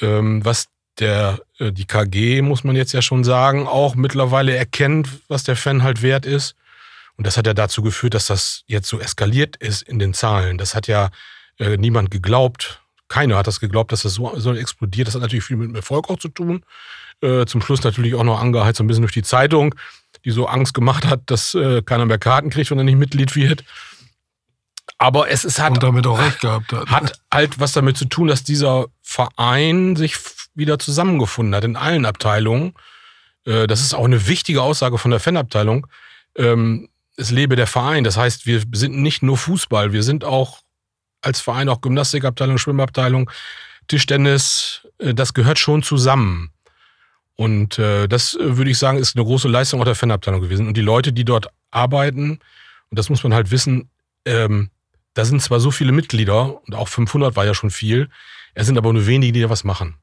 ähm, 0.00 0.44
was 0.44 0.66
der, 0.98 1.40
äh, 1.58 1.72
die 1.72 1.86
KG, 1.86 2.42
muss 2.42 2.64
man 2.64 2.76
jetzt 2.76 2.92
ja 2.92 3.02
schon 3.02 3.24
sagen, 3.24 3.66
auch 3.66 3.94
mittlerweile 3.94 4.56
erkennt, 4.56 5.08
was 5.28 5.44
der 5.44 5.56
Fan 5.56 5.82
halt 5.82 6.02
wert 6.02 6.26
ist. 6.26 6.54
Und 7.16 7.26
das 7.26 7.36
hat 7.36 7.46
ja 7.46 7.54
dazu 7.54 7.82
geführt, 7.82 8.14
dass 8.14 8.26
das 8.26 8.62
jetzt 8.66 8.88
so 8.88 9.00
eskaliert 9.00 9.56
ist 9.56 9.82
in 9.82 9.98
den 9.98 10.14
Zahlen. 10.14 10.58
Das 10.58 10.74
hat 10.74 10.86
ja 10.86 11.10
äh, 11.58 11.76
niemand 11.76 12.10
geglaubt. 12.10 12.82
Keiner 13.08 13.36
hat 13.36 13.46
das 13.46 13.60
geglaubt, 13.60 13.92
dass 13.92 14.02
das 14.02 14.14
so, 14.14 14.38
so 14.38 14.52
explodiert. 14.54 15.08
Das 15.08 15.14
hat 15.14 15.22
natürlich 15.22 15.44
viel 15.44 15.56
mit 15.56 15.68
dem 15.68 15.74
Erfolg 15.74 16.10
auch 16.10 16.18
zu 16.18 16.28
tun. 16.28 16.62
Äh, 17.22 17.46
zum 17.46 17.62
Schluss 17.62 17.82
natürlich 17.82 18.14
auch 18.14 18.24
noch 18.24 18.40
angeheizt 18.40 18.78
so 18.78 18.84
ein 18.84 18.86
bisschen 18.86 19.02
durch 19.02 19.14
die 19.14 19.22
Zeitung, 19.22 19.74
die 20.24 20.30
so 20.30 20.46
Angst 20.46 20.74
gemacht 20.74 21.06
hat, 21.06 21.22
dass 21.26 21.54
äh, 21.54 21.80
keiner 21.82 22.04
mehr 22.04 22.18
Karten 22.18 22.50
kriegt, 22.50 22.70
wenn 22.70 22.78
er 22.78 22.84
nicht 22.84 22.98
Mitglied 22.98 23.34
wird. 23.34 23.64
Aber 24.98 25.28
es 25.30 25.44
ist, 25.44 25.58
hat, 25.58 25.72
Und 25.72 25.82
damit 25.82 26.06
auch 26.06 26.18
recht 26.18 26.40
gehabt 26.40 26.72
hat. 26.72 26.88
hat 26.88 27.20
halt 27.32 27.58
was 27.60 27.72
damit 27.72 27.96
zu 27.98 28.06
tun, 28.06 28.28
dass 28.28 28.44
dieser 28.44 28.86
Verein 29.02 29.94
sich 29.96 30.16
wieder 30.54 30.78
zusammengefunden 30.78 31.54
hat 31.54 31.64
in 31.64 31.76
allen 31.76 32.06
Abteilungen. 32.06 32.72
Äh, 33.44 33.66
Das 33.66 33.80
ist 33.80 33.94
auch 33.94 34.06
eine 34.06 34.26
wichtige 34.26 34.62
Aussage 34.62 34.96
von 34.98 35.10
der 35.10 35.20
Fanabteilung. 35.20 35.86
Ähm, 36.36 36.88
Es 37.18 37.30
lebe 37.30 37.56
der 37.56 37.66
Verein. 37.66 38.04
Das 38.04 38.16
heißt, 38.16 38.46
wir 38.46 38.62
sind 38.72 38.96
nicht 38.96 39.22
nur 39.22 39.36
Fußball, 39.36 39.92
wir 39.92 40.02
sind 40.02 40.24
auch 40.24 40.60
als 41.22 41.40
Verein 41.40 41.68
auch 41.68 41.80
Gymnastikabteilung, 41.80 42.56
Schwimmabteilung, 42.58 43.30
Tischtennis. 43.88 44.86
Äh, 44.98 45.12
Das 45.14 45.34
gehört 45.34 45.58
schon 45.58 45.82
zusammen. 45.82 46.52
Und 47.34 47.78
äh, 47.78 48.06
das 48.08 48.36
würde 48.40 48.70
ich 48.70 48.78
sagen, 48.78 48.96
ist 48.98 49.14
eine 49.14 49.24
große 49.26 49.48
Leistung 49.48 49.80
auch 49.80 49.84
der 49.84 49.94
Fanabteilung 49.94 50.40
gewesen. 50.40 50.66
Und 50.68 50.74
die 50.76 50.80
Leute, 50.82 51.12
die 51.12 51.24
dort 51.24 51.48
arbeiten, 51.70 52.38
und 52.90 52.98
das 52.98 53.10
muss 53.10 53.22
man 53.24 53.34
halt 53.34 53.50
wissen, 53.50 53.90
ähm, 54.24 54.70
da 55.16 55.24
sind 55.24 55.40
zwar 55.40 55.60
so 55.60 55.70
viele 55.70 55.92
Mitglieder, 55.92 56.60
und 56.66 56.74
auch 56.74 56.88
500 56.88 57.36
war 57.36 57.46
ja 57.46 57.54
schon 57.54 57.70
viel, 57.70 58.10
es 58.52 58.66
sind 58.66 58.76
aber 58.76 58.92
nur 58.92 59.06
wenige, 59.06 59.32
die 59.32 59.40
da 59.40 59.48
was 59.48 59.64
machen. 59.64 59.96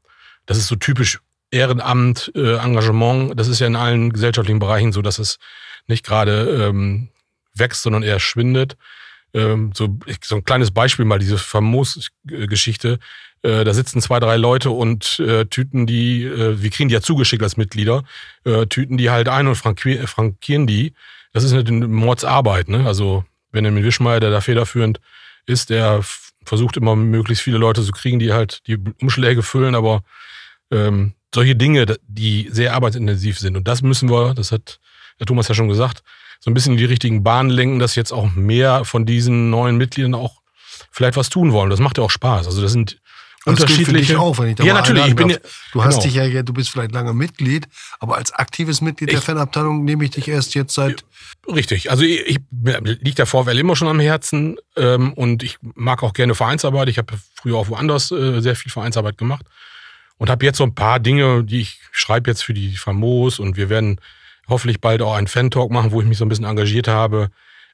Das 0.47 0.57
ist 0.57 0.67
so 0.67 0.75
typisch 0.75 1.19
Ehrenamt, 1.51 2.31
äh, 2.35 2.55
Engagement. 2.57 3.39
Das 3.39 3.47
ist 3.47 3.59
ja 3.59 3.67
in 3.67 3.75
allen 3.75 4.11
gesellschaftlichen 4.11 4.57
Bereichen 4.57 4.91
so, 4.91 5.03
dass 5.03 5.19
es 5.19 5.37
nicht 5.85 6.03
gerade 6.03 6.67
ähm, 6.67 7.09
wächst, 7.53 7.83
sondern 7.83 8.01
eher 8.01 8.19
schwindet. 8.19 8.75
Ähm, 9.35 9.71
so, 9.75 9.99
so 10.23 10.35
ein 10.35 10.45
kleines 10.45 10.71
Beispiel 10.71 11.05
mal, 11.05 11.19
diese 11.19 11.37
Famos-Geschichte. 11.37 12.97
Äh, 13.43 13.63
da 13.65 13.73
sitzen 13.75 14.01
zwei, 14.01 14.19
drei 14.19 14.37
Leute 14.37 14.71
und 14.71 15.19
äh, 15.19 15.45
tüten 15.45 15.85
die, 15.85 16.23
äh, 16.23 16.59
wir 16.59 16.71
kriegen 16.71 16.89
die 16.89 16.95
ja 16.95 17.01
zugeschickt 17.01 17.43
als 17.43 17.55
Mitglieder, 17.55 18.03
äh, 18.45 18.65
tüten 18.65 18.97
die 18.97 19.11
halt 19.11 19.29
ein 19.29 19.45
und 19.45 19.55
frankier- 19.57 20.07
frankieren 20.07 20.65
die. 20.65 20.93
Das 21.33 21.43
ist 21.43 21.53
eine 21.53 21.87
Mordsarbeit, 21.87 22.67
ne? 22.67 22.87
Also 22.87 23.25
Benjamin 23.53 23.83
Wischmeier, 23.85 24.19
der 24.19 24.31
da 24.31 24.41
federführend 24.41 24.99
ist, 25.45 25.69
der 25.69 26.01
versucht 26.43 26.75
immer 26.75 26.95
möglichst 26.97 27.43
viele 27.43 27.57
Leute 27.57 27.83
zu 27.83 27.93
kriegen, 27.93 28.19
die 28.19 28.33
halt 28.33 28.67
die 28.67 28.77
Umschläge 29.01 29.43
füllen, 29.43 29.75
aber 29.75 30.03
ähm, 30.71 31.13
solche 31.33 31.55
Dinge, 31.55 31.85
die 32.05 32.49
sehr 32.51 32.73
arbeitsintensiv 32.73 33.39
sind. 33.39 33.55
Und 33.55 33.67
das 33.67 33.81
müssen 33.81 34.09
wir, 34.09 34.33
das 34.33 34.51
hat 34.51 34.79
der 35.19 35.25
Thomas 35.25 35.47
ja 35.47 35.55
schon 35.55 35.69
gesagt, 35.69 36.03
so 36.39 36.51
ein 36.51 36.53
bisschen 36.53 36.73
in 36.73 36.77
die 36.77 36.85
richtigen 36.85 37.23
Bahnen 37.23 37.49
lenken, 37.49 37.79
dass 37.79 37.95
jetzt 37.95 38.11
auch 38.11 38.33
mehr 38.35 38.83
von 38.83 39.05
diesen 39.05 39.49
neuen 39.49 39.77
Mitgliedern 39.77 40.15
auch 40.15 40.41
vielleicht 40.91 41.15
was 41.15 41.29
tun 41.29 41.53
wollen. 41.53 41.69
Das 41.69 41.79
macht 41.79 41.97
ja 41.97 42.03
auch 42.03 42.11
Spaß. 42.11 42.47
Also 42.47 42.61
das 42.61 42.73
sind 42.73 42.99
Das 43.45 43.55
gilt 43.57 43.69
für 43.69 43.73
unterschiedliche. 43.73 44.13
dich 44.13 44.15
auch, 44.17 44.37
wenn 44.39 44.49
ich 44.49 44.55
da 44.55 44.63
ja, 44.63 44.73
mal 44.73 44.79
natürlich. 44.79 45.07
Ich 45.07 45.15
bin 45.15 45.29
ja. 45.29 45.37
Du 45.73 45.83
hast 45.83 46.01
genau. 46.01 46.25
dich 46.25 46.33
ja, 46.33 46.43
du 46.43 46.53
bist 46.53 46.69
vielleicht 46.69 46.93
lange 46.93 47.13
Mitglied, 47.13 47.67
aber 47.99 48.15
als 48.15 48.31
aktives 48.31 48.79
Mitglied 48.81 49.11
der 49.11 49.19
Ich- 49.19 49.23
Fanabteilung 49.25 49.83
nehme 49.83 50.05
ich 50.05 50.11
dich 50.11 50.27
erst 50.27 50.55
jetzt 50.55 50.73
seit. 50.73 51.03
Richtig. 51.47 51.91
Also 51.91 52.03
ich, 52.03 52.21
ich 52.25 52.39
liegt 53.01 53.19
der 53.19 53.25
VfL 53.25 53.57
immer 53.57 53.75
schon 53.75 53.89
am 53.89 53.99
Herzen 53.99 54.57
ähm, 54.77 55.11
und 55.13 55.43
ich 55.43 55.57
mag 55.61 56.03
auch 56.03 56.13
gerne 56.13 56.35
Vereinsarbeit. 56.35 56.87
Ich 56.87 56.97
habe 56.97 57.13
früher 57.35 57.57
auch 57.57 57.67
woanders 57.67 58.11
äh, 58.11 58.39
sehr 58.39 58.55
viel 58.55 58.71
Vereinsarbeit 58.71 59.17
gemacht 59.17 59.45
und 60.17 60.29
habe 60.29 60.45
jetzt 60.45 60.57
so 60.57 60.63
ein 60.63 60.73
paar 60.73 60.99
Dinge, 60.99 61.43
die 61.43 61.59
ich 61.61 61.79
schreibe 61.91 62.29
jetzt 62.31 62.43
für 62.43 62.53
die 62.53 62.77
Famos 62.77 63.39
und 63.39 63.57
wir 63.57 63.67
werden 63.69 63.99
hoffentlich 64.47 64.79
bald 64.79 65.01
auch 65.01 65.15
einen 65.15 65.27
Fan-Talk 65.27 65.69
machen, 65.71 65.91
wo 65.91 66.01
ich 66.01 66.07
mich 66.07 66.17
so 66.17 66.25
ein 66.25 66.29
bisschen 66.29 66.45
engagiert 66.45 66.87
habe. 66.87 67.29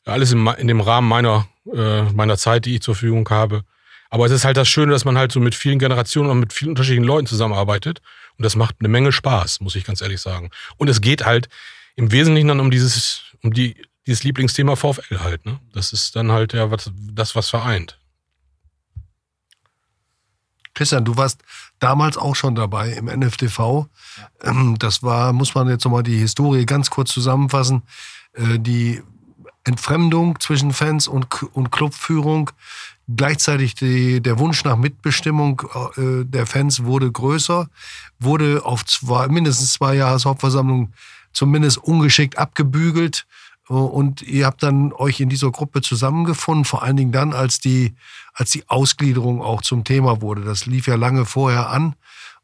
Alles 0.06 0.32
in, 0.32 0.48
in 0.48 0.68
dem 0.68 0.82
Rahmen 0.82 1.08
meiner, 1.08 1.48
äh, 1.72 2.04
meiner 2.14 2.38
Zeit, 2.38 2.66
die 2.66 2.76
ich 2.76 2.82
zur 2.82 2.96
Verfügung 2.96 3.30
habe. 3.30 3.64
Aber 4.10 4.26
es 4.26 4.32
ist 4.32 4.44
halt 4.46 4.58
das 4.58 4.68
Schöne, 4.68 4.92
dass 4.92 5.06
man 5.06 5.18
halt 5.18 5.32
so 5.32 5.40
mit 5.40 5.54
vielen 5.56 5.80
Generationen 5.80 6.30
und 6.32 6.40
mit 6.40 6.54
vielen 6.54 6.70
unterschiedlichen 6.70 7.06
Leuten 7.06 7.28
zusammenarbeitet. 7.28 8.02
Und 8.38 8.44
das 8.44 8.56
macht 8.56 8.78
eine 8.80 8.90
Menge 8.90 9.12
Spaß, 9.12 9.62
muss 9.62 9.76
ich 9.76 9.84
ganz 9.84 10.02
ehrlich 10.02 10.20
sagen. 10.22 10.50
Und 10.78 10.88
es 10.88 11.02
geht 11.02 11.26
halt 11.26 11.50
im 11.96 12.12
Wesentlichen 12.12 12.48
dann 12.48 12.60
um 12.60 12.72
dieses, 12.72 13.22
um 13.44 13.54
die, 13.54 13.76
dieses 14.08 14.24
Lieblingsthema 14.24 14.76
VfL 14.76 15.20
halt. 15.20 15.46
Ne? 15.46 15.60
Das 15.74 15.94
ist 15.94 16.16
dann 16.16 16.32
halt 16.32 16.54
ja 16.54 16.72
was, 16.72 16.92
das, 17.14 17.36
was 17.36 17.50
vereint. 17.50 18.00
Christian, 20.74 21.04
du 21.04 21.18
warst 21.18 21.42
damals 21.80 22.18
auch 22.18 22.36
schon 22.36 22.56
dabei 22.56 22.92
im 22.92 23.06
NFTV. 23.06 23.88
Ähm, 24.44 24.78
Das 24.80 25.04
war, 25.04 25.34
muss 25.34 25.54
man 25.54 25.68
jetzt 25.68 25.84
nochmal 25.84 26.04
die 26.04 26.18
Historie 26.18 26.66
ganz 26.66 26.90
kurz 26.90 27.12
zusammenfassen. 27.12 27.84
Äh, 28.34 28.60
Die 28.60 29.04
Entfremdung 29.66 30.40
zwischen 30.40 30.72
Fans 30.74 31.08
und, 31.08 31.28
und 31.54 31.70
Clubführung, 31.72 32.50
gleichzeitig 33.16 33.76
die, 33.76 34.22
der 34.22 34.40
Wunsch 34.40 34.64
nach 34.64 34.78
Mitbestimmung 34.78 35.62
äh, 35.98 36.26
der 36.26 36.46
Fans 36.46 36.84
wurde 36.84 37.12
größer, 37.12 37.70
wurde 38.20 38.66
auf 38.66 38.86
zwei, 38.86 39.28
mindestens 39.28 39.74
zwei 39.74 39.96
Jahreshauptversammlungen 39.96 40.94
zumindest 41.34 41.78
ungeschickt 41.78 42.38
abgebügelt. 42.38 43.26
Äh, 43.70 43.74
Und 43.74 44.22
ihr 44.22 44.46
habt 44.46 44.64
dann 44.64 44.94
euch 44.94 45.20
in 45.20 45.30
dieser 45.30 45.52
Gruppe 45.52 45.82
zusammengefunden, 45.82 46.66
vor 46.66 46.84
allen 46.84 46.98
Dingen 46.98 47.12
dann, 47.12 47.34
als 47.34 47.60
die, 47.60 47.96
als 48.34 48.52
die 48.52 48.68
Ausgliederung 48.70 49.42
auch 49.42 49.62
zum 49.62 49.84
Thema 49.84 50.22
wurde. 50.22 50.44
Das 50.44 50.66
lief 50.66 50.88
ja 50.88 50.96
lange 50.96 51.26
vorher 51.26 51.70
an. 51.70 51.96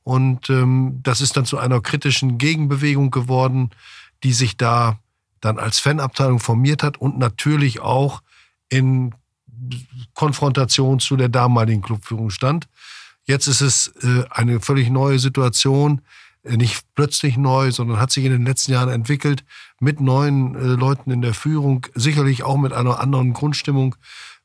Und 0.03 0.49
ähm, 0.51 0.99
das 1.01 1.19
ist 1.19 1.35
dann 1.35 1.45
zu 1.45 1.57
einer 1.57 1.81
kritischen 1.81 2.37
Gegenbewegung 2.37 3.09
geworden, 3.09 3.71
die 4.23 4.33
sich 4.33 4.55
da 4.55 4.99
dann 5.41 5.57
als 5.57 5.79
Fanabteilung 5.79 6.39
formiert 6.39 6.83
hat 6.83 6.97
und 6.97 7.17
natürlich 7.17 7.79
auch 7.79 8.21
in 8.69 9.13
Konfrontation 10.13 10.99
zu 10.99 11.15
der 11.15 11.29
damaligen 11.29 11.81
Clubführung 11.81 12.29
stand. 12.29 12.67
Jetzt 13.25 13.47
ist 13.47 13.61
es 13.61 13.87
äh, 14.03 14.23
eine 14.29 14.59
völlig 14.59 14.89
neue 14.89 15.19
Situation, 15.19 16.01
äh, 16.43 16.57
nicht 16.57 16.85
plötzlich 16.93 17.37
neu, 17.37 17.71
sondern 17.71 17.99
hat 17.99 18.11
sich 18.11 18.23
in 18.23 18.31
den 18.31 18.45
letzten 18.45 18.71
Jahren 18.71 18.89
entwickelt 18.89 19.43
mit 19.79 19.99
neuen 19.99 20.55
äh, 20.55 20.59
Leuten 20.59 21.11
in 21.11 21.21
der 21.21 21.33
Führung, 21.33 21.87
sicherlich 21.95 22.43
auch 22.43 22.57
mit 22.57 22.71
einer 22.71 22.99
anderen 22.99 23.33
Grundstimmung, 23.33 23.95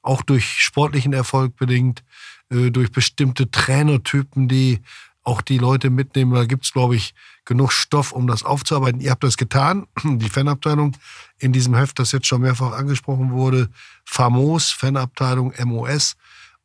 auch 0.03 0.23
durch 0.23 0.63
sportlichen 0.63 1.13
Erfolg 1.13 1.57
bedingt, 1.57 2.03
durch 2.49 2.91
bestimmte 2.91 3.51
Trainertypen, 3.51 4.49
die 4.49 4.81
auch 5.23 5.43
die 5.43 5.59
Leute 5.59 5.91
mitnehmen. 5.91 6.33
Da 6.33 6.47
gibt's 6.47 6.73
glaube 6.73 6.97
ich, 6.97 7.15
genug 7.45 7.71
Stoff, 7.73 8.13
um 8.13 8.27
das 8.27 8.43
aufzuarbeiten. 8.43 9.01
Ihr 9.01 9.11
habt 9.11 9.23
das 9.23 9.37
getan, 9.37 9.87
die 10.05 10.29
Fanabteilung 10.29 10.97
in 11.41 11.53
diesem 11.53 11.75
Heft, 11.75 11.99
das 11.99 12.13
jetzt 12.13 12.27
schon 12.27 12.43
mehrfach 12.43 12.73
angesprochen 12.73 13.33
wurde, 13.33 13.69
Famos, 14.05 14.71
Fanabteilung 14.71 15.53
MOS 15.65 16.17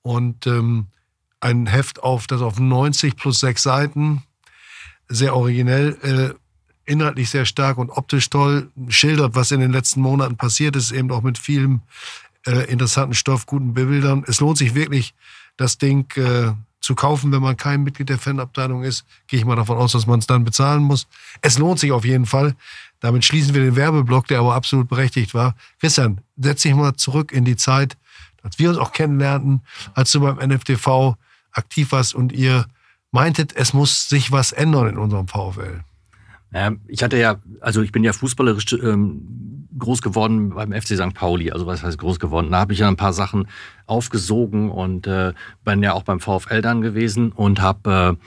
und 0.02 0.46
ähm, 0.48 0.88
ein 1.40 1.66
Heft 1.66 2.04
auf, 2.04 2.28
das 2.28 2.42
auf 2.42 2.60
90 2.60 3.16
plus 3.16 3.40
sechs 3.40 3.64
Seiten, 3.64 4.24
sehr 5.08 5.36
originell, 5.36 5.98
äh, 6.02 6.92
inhaltlich 6.92 7.30
sehr 7.30 7.46
stark 7.46 7.78
und 7.78 7.90
optisch 7.90 8.30
toll, 8.30 8.72
schildert, 8.90 9.36
was 9.36 9.52
in 9.52 9.60
den 9.60 9.72
letzten 9.72 10.02
Monaten 10.02 10.38
passiert 10.38 10.76
ist, 10.76 10.92
eben 10.92 11.12
auch 11.12 11.22
mit 11.22 11.38
vielem 11.38 11.82
äh, 12.46 12.70
interessanten 12.72 13.16
Stoff, 13.16 13.46
guten 13.46 13.74
Bildern. 13.74 14.24
Es 14.28 14.40
lohnt 14.40 14.58
sich 14.58 14.76
wirklich, 14.76 15.14
das 15.58 15.78
Ding 15.78 16.06
äh, 16.18 16.52
zu 16.86 16.94
kaufen, 16.94 17.32
wenn 17.32 17.42
man 17.42 17.58
kein 17.58 17.84
Mitglied 17.84 18.10
der 18.10 18.20
Fanabteilung 18.20 18.84
ist. 18.84 19.06
Gehe 19.26 19.40
ich 19.40 19.46
mal 19.46 19.56
davon 19.56 19.78
aus, 19.78 19.94
dass 19.94 20.06
man 20.06 20.20
es 20.20 20.28
dann 20.28 20.44
bezahlen 20.44 20.84
muss. 20.84 21.08
Es 21.42 21.58
lohnt 21.58 21.80
sich 21.80 21.92
auf 21.92 22.06
jeden 22.06 22.28
Fall. 22.28 22.56
Damit 23.00 23.26
schließen 23.26 23.56
wir 23.56 23.62
den 23.62 23.76
Werbeblock, 23.76 24.28
der 24.28 24.40
aber 24.40 24.54
absolut 24.54 24.88
berechtigt 24.88 25.34
war. 25.34 25.56
Christian, 25.80 26.22
setz 26.38 26.62
dich 26.62 26.76
mal 26.76 26.96
zurück 26.96 27.32
in 27.32 27.44
die 27.44 27.56
Zeit, 27.56 27.98
als 28.44 28.60
wir 28.60 28.70
uns 28.70 28.78
auch 28.78 28.92
kennenlernten, 28.92 29.62
als 29.96 30.12
du 30.12 30.20
beim 30.20 30.38
NFTV 30.38 31.16
aktiv 31.52 31.92
warst 31.92 32.14
und 32.14 32.32
ihr 32.32 32.68
meintet, 33.12 33.56
es 33.56 33.74
muss 33.74 34.08
sich 34.08 34.32
was 34.32 34.52
ändern 34.52 34.88
in 34.90 34.98
unserem 35.00 35.28
VfL. 35.28 35.84
Ja, 36.54 36.72
ich 36.88 37.02
hatte 37.02 37.18
ja, 37.18 37.38
also 37.62 37.82
ich 37.82 37.92
bin 37.92 38.04
ja 38.04 38.14
fußballerisch 38.14 38.74
ähm, 38.74 39.55
groß 39.78 40.02
geworden 40.02 40.50
beim 40.50 40.72
FC 40.72 40.96
St. 40.96 41.14
Pauli. 41.14 41.52
Also 41.52 41.66
was 41.66 41.84
heißt 41.84 41.98
groß 41.98 42.20
geworden? 42.20 42.52
Da 42.52 42.60
habe 42.60 42.74
ich 42.74 42.80
ja 42.80 42.88
ein 42.88 42.98
paar 42.98 43.14
Sachen 43.14 43.48
aufgesogen 43.86 44.72
und 44.72 45.08
äh, 45.08 45.34
bin 45.64 45.84
ja 45.84 45.94
auch 45.94 46.04
beim 46.04 46.20
VfL 46.20 46.62
dann 46.62 46.82
gewesen 46.82 47.32
und 47.32 47.62
habe 47.62 48.18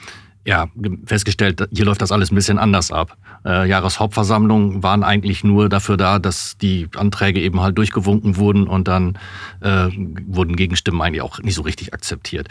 ja, 0.48 0.66
festgestellt, 1.04 1.68
hier 1.72 1.84
läuft 1.84 2.00
das 2.00 2.10
alles 2.10 2.32
ein 2.32 2.34
bisschen 2.34 2.58
anders 2.58 2.90
ab. 2.90 3.18
Äh, 3.44 3.68
Jahreshauptversammlungen 3.68 4.82
waren 4.82 5.02
eigentlich 5.04 5.44
nur 5.44 5.68
dafür 5.68 5.98
da, 5.98 6.18
dass 6.18 6.56
die 6.56 6.88
Anträge 6.96 7.38
eben 7.40 7.60
halt 7.60 7.76
durchgewunken 7.76 8.36
wurden 8.38 8.66
und 8.66 8.88
dann 8.88 9.18
äh, 9.60 9.88
wurden 10.26 10.56
Gegenstimmen 10.56 11.02
eigentlich 11.02 11.20
auch 11.20 11.38
nicht 11.40 11.54
so 11.54 11.60
richtig 11.60 11.92
akzeptiert. 11.92 12.48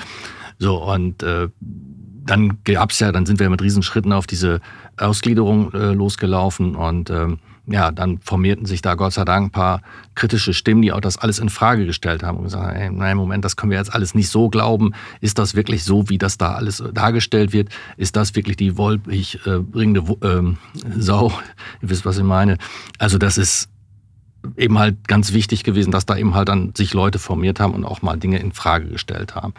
So, 0.59 0.83
und 0.83 1.23
äh, 1.23 1.49
dann 1.59 2.59
gab's 2.65 2.99
ja, 2.99 3.11
dann 3.11 3.25
sind 3.25 3.39
wir 3.39 3.49
mit 3.49 3.63
Riesenschritten 3.63 4.13
auf 4.13 4.27
diese 4.27 4.61
Ausgliederung 4.97 5.73
äh, 5.73 5.93
losgelaufen 5.93 6.75
und 6.75 7.09
ähm, 7.09 7.39
ja, 7.69 7.91
dann 7.91 8.19
formierten 8.19 8.65
sich 8.65 8.81
da 8.81 8.95
Gott 8.95 9.13
sei 9.13 9.25
Dank 9.25 9.47
ein 9.47 9.51
paar 9.51 9.81
kritische 10.15 10.53
Stimmen, 10.53 10.81
die 10.81 10.93
auch 10.93 11.01
das 11.01 11.17
alles 11.17 11.37
in 11.37 11.49
Frage 11.49 11.85
gestellt 11.85 12.23
haben 12.23 12.37
und 12.37 12.45
gesagt 12.45 12.63
haben, 12.63 12.75
ey, 12.75 12.89
nein, 12.89 13.17
Moment, 13.17 13.43
das 13.43 13.57
können 13.57 13.71
wir 13.71 13.77
jetzt 13.77 13.93
alles 13.93 14.15
nicht 14.15 14.29
so 14.29 14.49
glauben. 14.49 14.93
Ist 15.19 15.37
das 15.37 15.53
wirklich 15.53 15.83
so, 15.83 16.07
wie 16.09 16.17
das 16.17 16.37
da 16.37 16.53
alles 16.53 16.81
dargestellt 16.93 17.51
wird? 17.51 17.69
Ist 17.97 18.15
das 18.15 18.35
wirklich 18.35 18.55
die 18.55 18.77
wolpig 18.77 19.45
äh, 19.45 19.59
bringende 19.59 20.03
ähm, 20.23 20.57
Sau? 20.97 21.27
Ihr 21.81 21.89
wisst, 21.89 22.05
was 22.05 22.17
ich 22.17 22.23
meine. 22.23 22.57
Also 22.99 23.17
das 23.17 23.37
ist 23.37 23.69
eben 24.55 24.79
halt 24.79 25.07
ganz 25.09 25.33
wichtig 25.33 25.63
gewesen, 25.63 25.91
dass 25.91 26.05
da 26.05 26.15
eben 26.15 26.35
halt 26.35 26.47
dann 26.47 26.73
sich 26.73 26.93
Leute 26.93 27.19
formiert 27.19 27.59
haben 27.59 27.73
und 27.73 27.83
auch 27.83 28.01
mal 28.01 28.17
Dinge 28.17 28.39
in 28.39 28.53
Frage 28.53 28.87
gestellt 28.87 29.35
haben. 29.35 29.53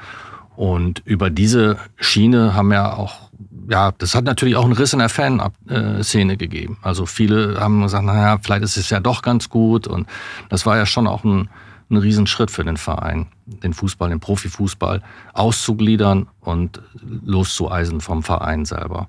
Und 0.58 1.02
über 1.04 1.30
diese 1.30 1.76
Schiene 2.00 2.52
haben 2.52 2.72
ja 2.72 2.92
auch, 2.94 3.30
ja, 3.70 3.92
das 3.96 4.16
hat 4.16 4.24
natürlich 4.24 4.56
auch 4.56 4.64
einen 4.64 4.72
Riss 4.72 4.92
in 4.92 4.98
der 4.98 5.08
Fanszene 5.08 6.36
gegeben. 6.36 6.78
Also 6.82 7.06
viele 7.06 7.60
haben 7.60 7.80
gesagt, 7.80 8.04
naja, 8.04 8.38
vielleicht 8.42 8.64
ist 8.64 8.76
es 8.76 8.90
ja 8.90 8.98
doch 8.98 9.22
ganz 9.22 9.50
gut. 9.50 9.86
Und 9.86 10.08
das 10.48 10.66
war 10.66 10.76
ja 10.76 10.84
schon 10.84 11.06
auch 11.06 11.22
ein, 11.22 11.48
ein 11.90 11.96
Riesenschritt 11.96 12.50
für 12.50 12.64
den 12.64 12.76
Verein, 12.76 13.28
den 13.46 13.72
Fußball, 13.72 14.08
den 14.08 14.18
Profifußball 14.18 15.00
auszugliedern 15.32 16.26
und 16.40 16.82
loszueisen 17.24 18.00
vom 18.00 18.24
Verein 18.24 18.64
selber. 18.64 19.08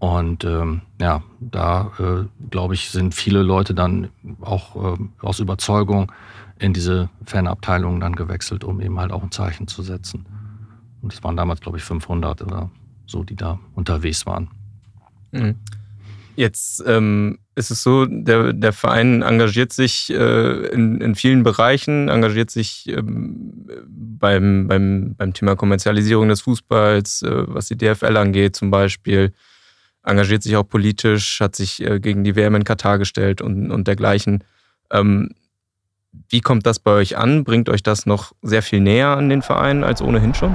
Und 0.00 0.42
ähm, 0.42 0.80
ja, 1.00 1.22
da 1.38 1.92
äh, 2.00 2.48
glaube 2.50 2.74
ich, 2.74 2.90
sind 2.90 3.14
viele 3.14 3.44
Leute 3.44 3.72
dann 3.72 4.08
auch 4.40 4.74
äh, 4.74 4.98
aus 5.20 5.38
Überzeugung 5.38 6.10
in 6.58 6.72
diese 6.72 7.08
Fanabteilung 7.24 8.00
dann 8.00 8.16
gewechselt, 8.16 8.64
um 8.64 8.80
eben 8.80 8.98
halt 8.98 9.12
auch 9.12 9.22
ein 9.22 9.30
Zeichen 9.30 9.68
zu 9.68 9.84
setzen. 9.84 10.26
Und 11.02 11.12
das 11.12 11.22
waren 11.22 11.36
damals, 11.36 11.60
glaube 11.60 11.78
ich, 11.78 11.84
500 11.84 12.42
oder 12.42 12.70
so, 13.06 13.24
die 13.24 13.36
da 13.36 13.58
unterwegs 13.74 14.26
waren. 14.26 14.50
Mhm. 15.32 15.56
Jetzt 16.36 16.84
ähm, 16.86 17.38
ist 17.56 17.72
es 17.72 17.82
so, 17.82 18.06
der, 18.06 18.52
der 18.52 18.72
Verein 18.72 19.22
engagiert 19.22 19.72
sich 19.72 20.08
äh, 20.10 20.66
in, 20.68 21.00
in 21.00 21.16
vielen 21.16 21.42
Bereichen, 21.42 22.08
engagiert 22.08 22.50
sich 22.50 22.88
ähm, 22.88 23.66
beim, 23.88 24.68
beim, 24.68 25.16
beim 25.16 25.34
Thema 25.34 25.56
Kommerzialisierung 25.56 26.28
des 26.28 26.42
Fußballs, 26.42 27.22
äh, 27.22 27.42
was 27.48 27.66
die 27.66 27.76
DFL 27.76 28.16
angeht 28.16 28.54
zum 28.54 28.70
Beispiel, 28.70 29.32
engagiert 30.04 30.44
sich 30.44 30.54
auch 30.54 30.62
politisch, 30.62 31.40
hat 31.40 31.56
sich 31.56 31.84
äh, 31.84 31.98
gegen 31.98 32.22
die 32.22 32.36
WM 32.36 32.54
in 32.54 32.62
Katar 32.62 32.98
gestellt 32.98 33.42
und, 33.42 33.72
und 33.72 33.88
dergleichen. 33.88 34.44
Ähm, 34.92 35.30
wie 36.28 36.40
kommt 36.40 36.66
das 36.66 36.78
bei 36.78 36.92
euch 36.92 37.16
an? 37.16 37.42
Bringt 37.42 37.68
euch 37.68 37.82
das 37.82 38.06
noch 38.06 38.32
sehr 38.42 38.62
viel 38.62 38.80
näher 38.80 39.08
an 39.08 39.28
den 39.28 39.42
Verein 39.42 39.82
als 39.82 40.00
ohnehin 40.00 40.34
schon? 40.34 40.54